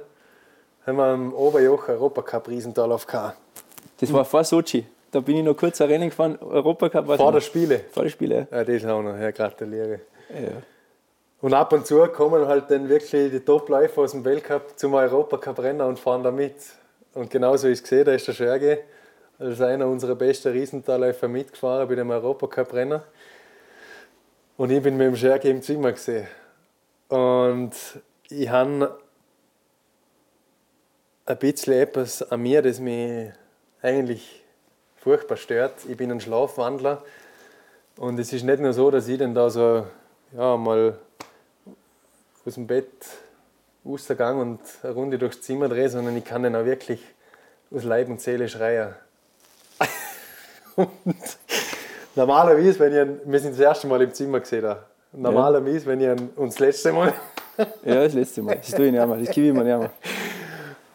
[0.86, 3.38] haben wir am Oberjoch Europacup Riesentalauf gehabt.
[3.99, 4.86] Das war vor Sochi.
[5.11, 7.05] Da bin ich noch kurz ein Rennen gefahren, Europacup.
[7.17, 7.82] Vor der Spiele?
[7.91, 8.57] Vor der Spiele, ja.
[8.57, 9.99] ja das auch noch, ja, gratuliere.
[10.29, 10.61] Ja.
[11.41, 15.86] Und ab und zu kommen halt dann wirklich die Top-Läufer aus dem Weltcup zum Europacup-Renner
[15.88, 16.55] und fahren da mit.
[17.14, 18.84] Und genauso ist es gesehen, da ist der Scherge
[19.38, 23.03] als einer unserer besten Riesentalläufer mitgefahren bei dem Europacup-Renner.
[24.57, 26.28] Und ich bin mit dem Scherge im Zimmer gesehen.
[27.09, 27.72] Und
[28.30, 28.99] ich habe
[31.26, 33.32] ein bisschen etwas an mir, das mich
[33.82, 34.43] eigentlich
[34.97, 35.74] furchtbar stört.
[35.89, 37.03] Ich bin ein Schlafwandler
[37.97, 39.86] und es ist nicht nur so, dass ich dann da so
[40.32, 40.97] ja, mal
[42.45, 42.91] aus dem Bett
[43.86, 47.03] rausgegangen und eine Runde durchs Zimmer drehe, sondern ich kann dann auch wirklich
[47.73, 48.93] aus Leib und Seele schreien.
[50.75, 50.89] und
[52.15, 54.75] normalerweise, wenn ich, wir sind das erste Mal im Zimmer gesehen,
[55.11, 57.13] normalerweise, wenn ich uns das letzte Mal.
[57.57, 58.55] ja, das letzte Mal.
[58.55, 59.91] Das tue ich nicht mehr, das gebe ich mir nicht mehr.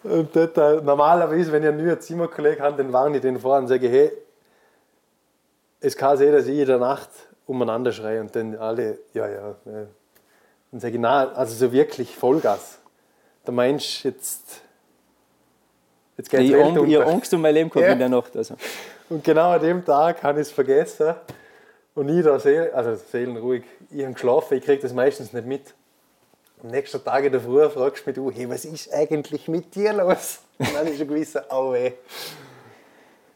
[0.03, 3.67] Und dort, normalerweise, wenn ich einen neuen Zimmerkollegen habe, dann warne ich den vor und
[3.67, 4.13] sage, hey,
[5.81, 7.11] es kann sein, dass ich in der Nacht
[7.47, 9.55] umeinander schreie und dann alle, ja, ja.
[10.71, 12.79] Dann sage ich, nein, also so wirklich Vollgas.
[13.47, 14.61] Der Mensch jetzt.
[16.17, 16.85] Jetzt geht ich Welt unter.
[16.85, 17.93] Ich habe Angst um mein Leben gehabt ja.
[17.93, 18.37] in der Nacht.
[18.37, 18.57] Also.
[19.09, 21.15] Und genau an dem Tag habe ich es vergessen.
[21.95, 25.75] Und ich da, Seel, also seelenruhig, ich habe geschlafen, ich kriege das meistens nicht mit.
[26.63, 29.75] Am nächsten Tag in der Früh fragst du mich, du, hey, was ist eigentlich mit
[29.75, 30.41] dir los?
[30.59, 31.93] Und dann habe ich schon gewusst, oh weh.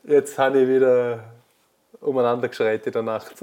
[0.04, 1.24] Jetzt habe ich wieder
[2.00, 3.34] umeinander geschreit in der Nacht.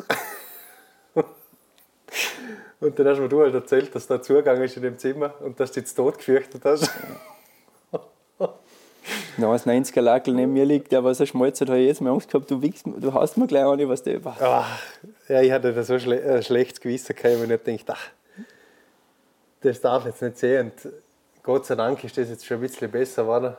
[2.79, 5.59] Und dann hast du mir halt erzählt, dass da Zugang ist in dem Zimmer und
[5.59, 6.91] dass du dich tot gefürchtet hast.
[9.37, 12.11] Nein, das 90er Lakel neben mir liegt, der er schmolzt hat, habe ich jetzt mal
[12.11, 14.35] Angst gehabt, du, wickst, du haust mir gleich an, was der war.
[14.39, 14.79] Ach,
[15.27, 18.09] ja, ich hatte da so schle ein schlechtes Gewissen wenn ich gedacht ach,
[19.61, 20.71] das darf ich jetzt nicht sehen.
[20.83, 20.93] Und
[21.43, 23.55] Gott sei Dank ist das jetzt schon ein bisschen besser geworden.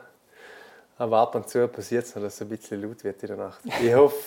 [0.97, 3.37] Aber ab und zu passiert es noch, dass es ein bisschen laut wird in der
[3.37, 3.61] Nacht.
[3.81, 4.17] Ich hoffe,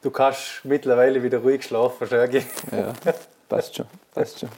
[0.00, 2.42] du kannst mittlerweile wieder ruhig schlafen, Schergi.
[2.70, 2.94] Ja,
[3.56, 4.48] passt schon, passt schon.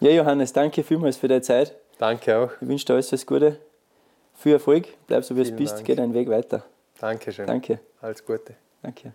[0.00, 1.74] Ja, Johannes, danke vielmals für deine Zeit.
[1.98, 2.50] Danke auch.
[2.60, 3.58] Ich wünsche dir alles das Gute.
[4.34, 5.86] Viel Erfolg, bleib so wie du bist, Dank.
[5.86, 6.62] geh deinen Weg weiter.
[7.00, 7.46] Dankeschön.
[7.46, 7.80] Danke.
[8.00, 8.54] Alles Gute.
[8.82, 9.12] Danke.